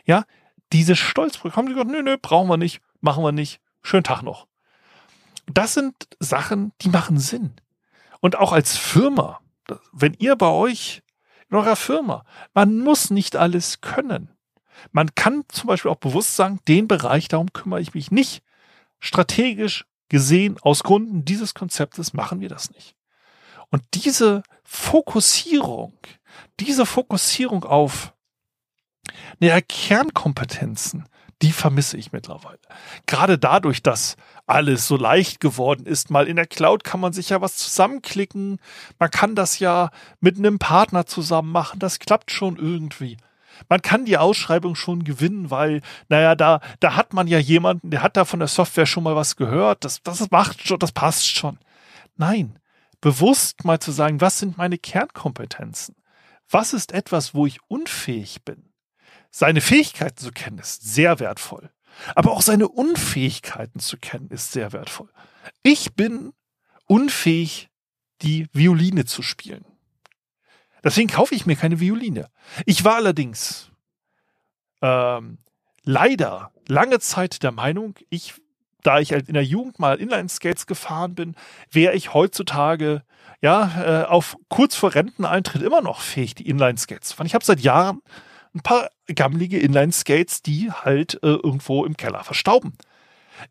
Ja, 0.05 0.25
diese 0.73 0.97
Stolzprojekte 0.97 1.57
haben 1.57 1.69
sie 1.69 1.75
gesagt, 1.75 1.91
nö, 1.91 2.03
nö, 2.03 2.17
brauchen 2.21 2.49
wir 2.49 2.57
nicht, 2.57 2.81
machen 3.01 3.23
wir 3.23 3.33
nicht. 3.33 3.61
Schönen 3.83 4.05
Tag 4.05 4.23
noch. 4.23 4.47
Das 5.47 5.75
sind 5.75 5.95
Sachen, 6.19 6.73
die 6.81 6.89
machen 6.89 7.19
Sinn. 7.19 7.55
Und 8.21 8.37
auch 8.37 8.53
als 8.53 8.77
Firma, 8.77 9.41
wenn 9.93 10.15
ihr 10.15 10.37
bei 10.37 10.49
euch 10.49 11.03
eurer 11.57 11.77
Firma. 11.77 12.25
Man 12.55 12.79
muss 12.79 13.11
nicht 13.11 13.37
alles 13.37 13.81
können. 13.81 14.31
Man 14.93 15.15
kann 15.15 15.45
zum 15.49 15.67
Beispiel 15.67 15.91
auch 15.91 15.97
bewusst 15.97 16.37
sagen, 16.37 16.61
den 16.69 16.89
Bereich, 16.89 17.29
darum 17.29 17.53
kümmere 17.53 17.81
ich 17.81 17.95
mich 17.95 18.11
nicht. 18.11 18.43
Strategisch 19.01 19.87
gesehen, 20.09 20.59
aus 20.61 20.83
Gründen 20.83 21.25
dieses 21.25 21.55
Konzeptes 21.55 22.13
machen 22.13 22.41
wir 22.41 22.49
das 22.49 22.71
nicht. 22.71 22.95
Und 23.71 23.83
diese 23.93 24.43
Fokussierung, 24.65 25.99
diese 26.61 26.87
Fokussierung 26.87 27.65
auf 27.65 28.15
naja, 29.41 29.61
Kernkompetenzen, 29.61 31.09
die 31.43 31.53
vermisse 31.53 31.97
ich 31.97 32.13
mittlerweile. 32.13 32.59
Gerade 33.07 33.39
dadurch, 33.39 33.83
dass 33.83 34.17
alles 34.47 34.89
so 34.89 34.97
leicht 34.97 35.41
geworden 35.41 35.87
ist, 35.87 36.11
mal 36.11 36.27
in 36.27 36.37
der 36.37 36.47
Cloud 36.47 36.83
kann 36.83 37.01
man 37.01 37.13
sich 37.13 37.29
ja 37.29 37.41
was 37.41 37.57
zusammenklicken. 37.57 38.59
Man 38.99 39.11
kann 39.11 39.35
das 39.35 39.59
ja 39.59 39.91
mit 40.21 40.37
einem 40.37 40.59
Partner 40.59 41.07
zusammen 41.07 41.53
machen. 41.53 41.79
Das 41.79 42.01
klappt 42.01 42.31
schon 42.33 42.57
irgendwie. 42.57 43.19
Man 43.69 43.83
kann 43.83 44.05
die 44.05 44.19
Ausschreibung 44.19 44.75
schon 44.75 45.05
gewinnen, 45.05 45.51
weil, 45.51 45.81
naja, 46.09 46.35
da, 46.35 46.61
da 46.81 46.97
hat 46.97 47.13
man 47.13 47.27
ja 47.27 47.39
jemanden, 47.39 47.91
der 47.91 48.03
hat 48.03 48.17
da 48.17 48.25
von 48.25 48.39
der 48.39 48.49
Software 48.49 48.87
schon 48.87 49.05
mal 49.05 49.17
was 49.17 49.37
gehört. 49.37 49.85
Das, 49.85 50.03
das 50.03 50.31
macht 50.31 50.67
schon, 50.67 50.79
das 50.79 50.93
passt 50.93 51.29
schon. 51.29 51.59
Nein. 52.17 52.59
Bewusst 53.01 53.65
mal 53.65 53.79
zu 53.79 53.93
sagen, 53.93 54.21
was 54.21 54.41
sind 54.41 54.59
meine 54.59 54.77
Kernkompetenzen? 54.77 55.95
Was 56.51 56.73
ist 56.73 56.93
etwas, 56.93 57.33
wo 57.33 57.47
ich 57.47 57.61
unfähig 57.69 58.43
bin? 58.45 58.65
Seine 59.31 59.61
Fähigkeiten 59.61 60.19
zu 60.19 60.33
kennen 60.33 60.59
ist 60.59 60.83
sehr 60.83 61.21
wertvoll. 61.21 61.71
Aber 62.15 62.33
auch 62.33 62.43
seine 62.43 62.69
Unfähigkeiten 62.69 63.81
zu 63.81 63.99
kennen 63.99 64.29
ist 64.31 64.53
sehr 64.53 64.73
wertvoll. 64.73 65.11
Ich 65.63 65.95
bin 65.95 66.33
unfähig, 66.87 67.69
die 68.23 68.47
Violine 68.53 69.05
zu 69.05 69.23
spielen. 69.23 69.65
Deswegen 70.83 71.09
kaufe 71.09 71.35
ich 71.35 71.47
mir 71.47 71.57
keine 71.57 71.81
Violine. 71.81 72.31
Ich 72.67 72.85
war 72.85 72.97
allerdings 72.97 73.71
ähm, 74.81 75.39
leider 75.83 76.53
lange 76.67 77.01
Zeit 77.01 77.43
der 77.43 77.53
Meinung, 77.53 77.95
ich, 78.11 78.35
da 78.83 79.01
ich 79.01 79.13
halt 79.13 79.29
in 79.29 79.35
der 79.35 79.45
Jugend 79.45 79.79
mal 79.79 79.99
Inline-Skates 79.99 80.67
gefahren 80.67 81.15
bin, 81.15 81.35
wäre 81.71 81.95
ich 81.95 82.15
heutzutage 82.15 83.03
ja 83.41 84.03
äh, 84.03 84.07
auf 84.07 84.37
kurz 84.49 84.77
vor 84.77 84.95
Renteneintritt 84.95 85.63
immer 85.63 85.81
noch 85.81 86.01
fähig, 86.01 86.35
die 86.35 86.49
Inline-Skates 86.49 87.11
zu 87.11 87.17
fahren. 87.17 87.27
Ich 87.27 87.35
habe 87.35 87.45
seit 87.45 87.61
Jahren 87.61 88.03
ein 88.59 88.63
paar 88.63 88.91
gammelige 89.07 89.59
Inline-Skates, 89.59 90.43
die 90.43 90.71
halt 90.71 91.15
äh, 91.23 91.29
irgendwo 91.29 91.85
im 91.85 91.97
Keller 91.97 92.25
verstauben. 92.25 92.75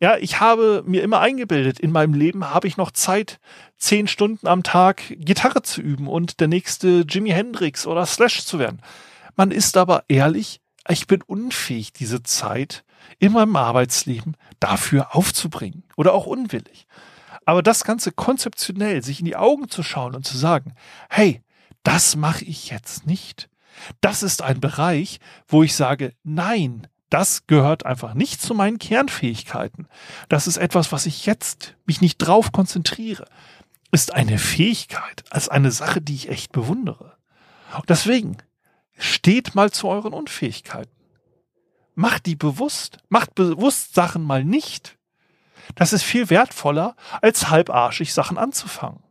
Ja, 0.02 0.18
ich 0.18 0.42
habe 0.42 0.84
mir 0.86 1.02
immer 1.02 1.22
eingebildet, 1.22 1.80
in 1.80 1.92
meinem 1.92 2.14
Leben 2.14 2.50
habe 2.54 2.68
ich 2.68 2.76
noch 2.76 2.92
Zeit, 2.92 3.40
zehn 3.78 4.08
Stunden 4.08 4.46
am 4.46 4.64
Tag 4.64 5.02
Gitarre 5.10 5.62
zu 5.62 5.82
üben 5.82 6.08
und 6.08 6.42
der 6.42 6.50
nächste 6.50 7.06
Jimi 7.08 7.30
Hendrix 7.30 7.88
oder 7.88 8.06
Slash 8.06 8.44
zu 8.44 8.60
werden. 8.60 8.82
Man 9.38 9.52
ist 9.52 9.78
aber 9.78 10.04
ehrlich, 10.10 10.60
ich 10.90 11.08
bin 11.08 11.22
unfähig, 11.22 11.94
diese 11.94 12.22
Zeit 12.22 12.84
in 13.20 13.32
meinem 13.32 13.56
Arbeitsleben 13.56 14.36
dafür 14.60 15.16
aufzubringen 15.16 15.84
oder 15.96 16.14
auch 16.14 16.26
unwillig. 16.26 16.86
Aber 17.46 17.64
das 17.64 17.86
Ganze 17.86 18.12
konzeptionell, 18.12 19.02
sich 19.04 19.20
in 19.20 19.26
die 19.26 19.38
Augen 19.38 19.70
zu 19.70 19.84
schauen 19.84 20.16
und 20.16 20.26
zu 20.26 20.38
sagen, 20.38 20.74
hey, 21.10 21.42
das 21.84 22.18
mache 22.18 22.44
ich 22.44 22.70
jetzt 22.70 23.08
nicht. 23.08 23.50
Das 24.02 24.24
ist 24.24 24.42
ein 24.42 24.60
Bereich, 24.60 25.20
wo 25.48 25.64
ich 25.64 25.76
sage, 25.76 26.14
nein, 26.24 26.88
das 27.10 27.48
gehört 27.48 27.86
einfach 27.86 28.14
nicht 28.14 28.42
zu 28.42 28.54
meinen 28.54 28.80
Kernfähigkeiten. 28.80 29.88
Das 30.30 30.48
ist 30.48 30.58
etwas, 30.58 30.92
was 30.92 31.06
ich 31.06 31.26
jetzt 31.26 31.76
mich 31.86 32.02
nicht 32.02 32.18
drauf 32.18 32.52
konzentriere. 32.52 33.26
Ist 33.92 34.14
eine 34.14 34.38
Fähigkeit, 34.38 35.24
als 35.30 35.48
eine 35.48 35.72
Sache, 35.72 36.02
die 36.02 36.16
ich 36.16 36.30
echt 36.30 36.52
bewundere. 36.52 37.18
Und 37.76 37.90
deswegen 37.90 38.38
steht 38.98 39.56
mal 39.56 39.72
zu 39.72 39.88
euren 39.88 40.14
Unfähigkeiten. 40.14 40.92
Macht 41.96 42.26
die 42.26 42.36
bewusst. 42.36 42.98
Macht 43.10 43.36
bewusst 43.36 43.96
Sachen 43.96 44.24
mal 44.24 44.44
nicht. 44.44 44.98
Das 45.76 45.94
ist 45.94 46.04
viel 46.04 46.30
wertvoller, 46.30 46.96
als 47.22 47.50
halbarschig 47.50 48.14
Sachen 48.14 48.38
anzufangen. 48.38 49.04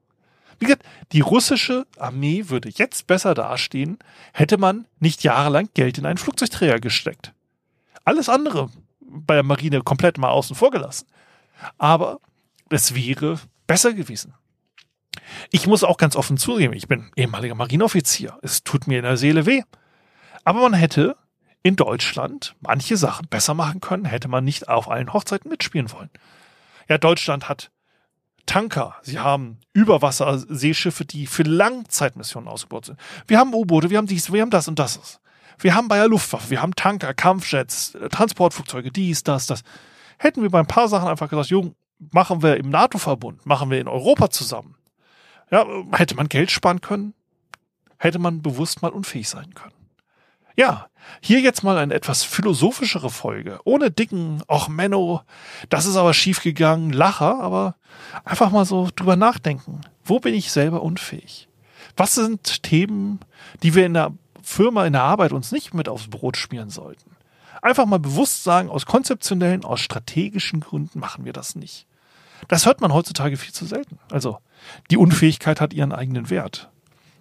Wie 0.59 0.67
gesagt, 0.67 0.85
die 1.13 1.21
russische 1.21 1.87
Armee 1.99 2.49
würde 2.49 2.71
jetzt 2.71 3.07
besser 3.07 3.35
dastehen, 3.35 3.99
hätte 4.33 4.59
man 4.59 4.87
nicht 5.01 5.23
jahrelang 5.23 5.69
Geld 5.75 5.99
in 5.99 6.07
einen 6.07 6.19
Flugzeugträger 6.19 6.81
gesteckt. 6.81 7.33
Alles 8.05 8.29
andere 8.29 8.71
bei 9.01 9.35
der 9.35 9.43
Marine 9.43 9.83
komplett 9.83 10.19
mal 10.19 10.31
außen 10.31 10.57
vor 10.57 10.71
gelassen. 10.71 11.07
Aber 11.79 12.21
es 12.71 12.95
wäre 12.95 13.39
besser 13.67 13.93
gewesen. 13.93 14.35
Ich 15.51 15.67
muss 15.67 15.85
auch 15.85 15.97
ganz 15.97 16.17
offen 16.17 16.37
zugeben, 16.37 16.75
ich 16.75 16.89
bin 16.89 17.11
ehemaliger 17.17 17.55
Marineoffizier. 17.55 18.39
Es 18.43 18.63
tut 18.63 18.87
mir 18.87 18.99
in 18.99 19.05
der 19.05 19.17
Seele 19.17 19.47
weh. 19.47 19.63
Aber 20.45 20.61
man 20.61 20.75
hätte 20.75 21.17
in 21.63 21.77
Deutschland 21.77 22.55
manche 22.61 22.97
Sachen 22.97 23.27
besser 23.27 23.55
machen 23.55 23.81
können, 23.81 24.05
hätte 24.05 24.29
man 24.29 24.45
nicht 24.45 24.69
auf 24.69 24.89
allen 24.89 25.13
Hochzeiten 25.13 25.51
mitspielen 25.51 25.91
wollen. 25.91 26.11
Ja, 26.89 26.99
Deutschland 26.99 27.49
hat 27.49 27.71
Tanker, 28.47 28.97
sie 29.03 29.19
haben 29.19 29.59
Überwasserseeschiffe, 29.73 31.05
die 31.05 31.27
für 31.27 31.43
Langzeitmissionen 31.43 32.49
ausgebaut 32.49 32.87
sind. 32.87 32.99
Wir 33.27 33.39
haben 33.39 33.53
U-Boote, 33.53 33.91
wir 33.91 33.99
haben 33.99 34.07
dies, 34.07 34.33
wir 34.33 34.41
haben 34.41 34.51
das 34.51 34.69
und 34.69 34.79
das. 34.79 35.21
Wir 35.59 35.75
haben 35.75 35.89
bei 35.89 35.97
der 35.97 36.09
Luftwaffe, 36.09 36.51
wir 36.51 36.63
haben 36.63 36.75
Tanker, 36.75 37.15
Kampfjets, 37.15 37.97
Transportflugzeuge, 38.11 38.93
dies, 38.93 39.23
das, 39.25 39.47
das. 39.47 39.63
Hätten 40.19 40.43
wir 40.43 40.51
bei 40.51 40.61
ein 40.61 40.67
paar 40.67 40.89
Sachen 40.89 41.09
einfach 41.09 41.29
gesagt, 41.29 41.51
Jung, 41.51 41.75
machen 41.99 42.43
wir 42.43 42.57
im 42.57 42.71
NATO-Verbund, 42.71 43.47
machen 43.47 43.71
wir 43.71 43.81
in 43.81 43.89
Europa 43.89 44.31
zusammen. 44.31 44.77
Ja, 45.51 45.67
hätte 45.93 46.15
man 46.15 46.29
Geld 46.29 46.51
sparen 46.51 46.81
können, 46.81 47.15
hätte 47.99 48.19
man 48.19 48.43
bewusst 48.43 48.83
mal 48.83 48.91
unfähig 48.91 49.29
sein 49.29 49.55
können. 49.55 49.76
Ja, 50.57 50.89
hier 51.21 51.41
jetzt 51.41 51.63
mal 51.63 51.79
eine 51.79 51.95
etwas 51.95 52.25
philosophischere 52.25 53.11
Folge. 53.11 53.61
Ohne 53.65 53.91
dicken, 53.91 54.43
auch 54.49 54.69
Menno, 54.69 55.23
das 55.69 55.87
ist 55.87 55.97
aber 55.97 56.15
schiefgegangen, 56.15 56.93
Lacher, 56.93 57.41
aber 57.41 57.77
einfach 58.25 58.51
mal 58.51 58.65
so 58.65 58.89
drüber 58.95 59.17
nachdenken. 59.17 59.83
Wo 60.05 60.19
bin 60.19 60.35
ich 60.35 60.51
selber 60.51 60.83
unfähig? 60.83 61.49
Was 61.97 62.15
sind 62.15 62.63
Themen, 62.63 63.21
die 63.63 63.75
wir 63.75 63.87
in 63.87 63.95
der 63.95 64.13
Firma, 64.43 64.87
in 64.87 64.93
der 64.93 65.03
Arbeit 65.03 65.33
uns 65.33 65.53
nicht 65.53 65.75
mit 65.75 65.89
aufs 65.89 66.09
Brot 66.09 66.37
schmieren 66.37 66.71
sollten? 66.71 67.17
Einfach 67.63 67.87
mal 67.87 67.99
bewusst 67.99 68.45
sagen, 68.45 68.69
aus 68.69 68.87
konzeptionellen, 68.87 69.65
aus 69.65 69.81
strategischen 69.81 70.61
Gründen 70.61 71.01
machen 71.01 71.25
wir 71.25 71.33
das 71.33 71.55
nicht. 71.55 71.87
Das 72.49 72.67
hört 72.67 72.81
man 72.81 72.93
heutzutage 72.93 73.37
viel 73.37 73.53
zu 73.53 73.65
selten. 73.65 73.99
Also, 74.11 74.39
die 74.91 74.99
Unfähigkeit 74.99 75.61
hat 75.61 75.73
ihren 75.73 75.93
eigenen 75.93 76.31
Wert. 76.31 76.71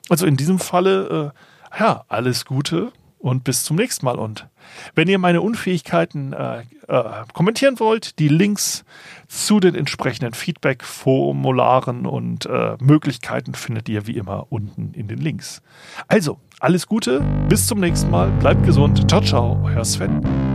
Also 0.10 0.26
in 0.26 0.38
diesem 0.38 0.60
Falle, 0.60 1.34
äh, 1.74 1.80
ja, 1.80 2.06
alles 2.10 2.45
Gute 2.45 2.91
und 3.19 3.43
bis 3.43 3.63
zum 3.63 3.78
nächsten 3.78 4.06
Mal. 4.06 4.17
Und 4.17 4.47
wenn 4.93 5.08
ihr 5.08 5.19
meine 5.19 5.41
Unfähigkeiten 5.41 6.34
äh, 6.34 6.62
äh, 6.88 7.04
kommentieren 7.34 7.80
wollt, 7.80 8.19
die 8.19 8.28
Links 8.28 8.86
zu 9.28 9.60
den 9.60 9.75
entsprechenden 9.75 10.34
Feedback-Formularen 10.34 12.06
und 12.06 12.45
äh, 12.45 12.75
Möglichkeiten 12.80 13.54
findet 13.54 13.89
ihr 13.89 14.08
wie 14.08 14.17
immer 14.17 14.47
unten 14.51 14.93
in 14.93 15.08
den 15.08 15.19
Links. 15.19 15.62
Also, 16.08 16.39
alles 16.60 16.88
Gute, 16.88 17.21
bis 17.49 17.67
zum 17.67 17.80
nächsten 17.80 18.10
Mal, 18.12 18.30
bleibt 18.39 18.63
gesund, 18.65 19.10
ciao, 19.10 19.21
ciao, 19.21 19.60
euer 19.65 19.84
Sven. 19.84 20.55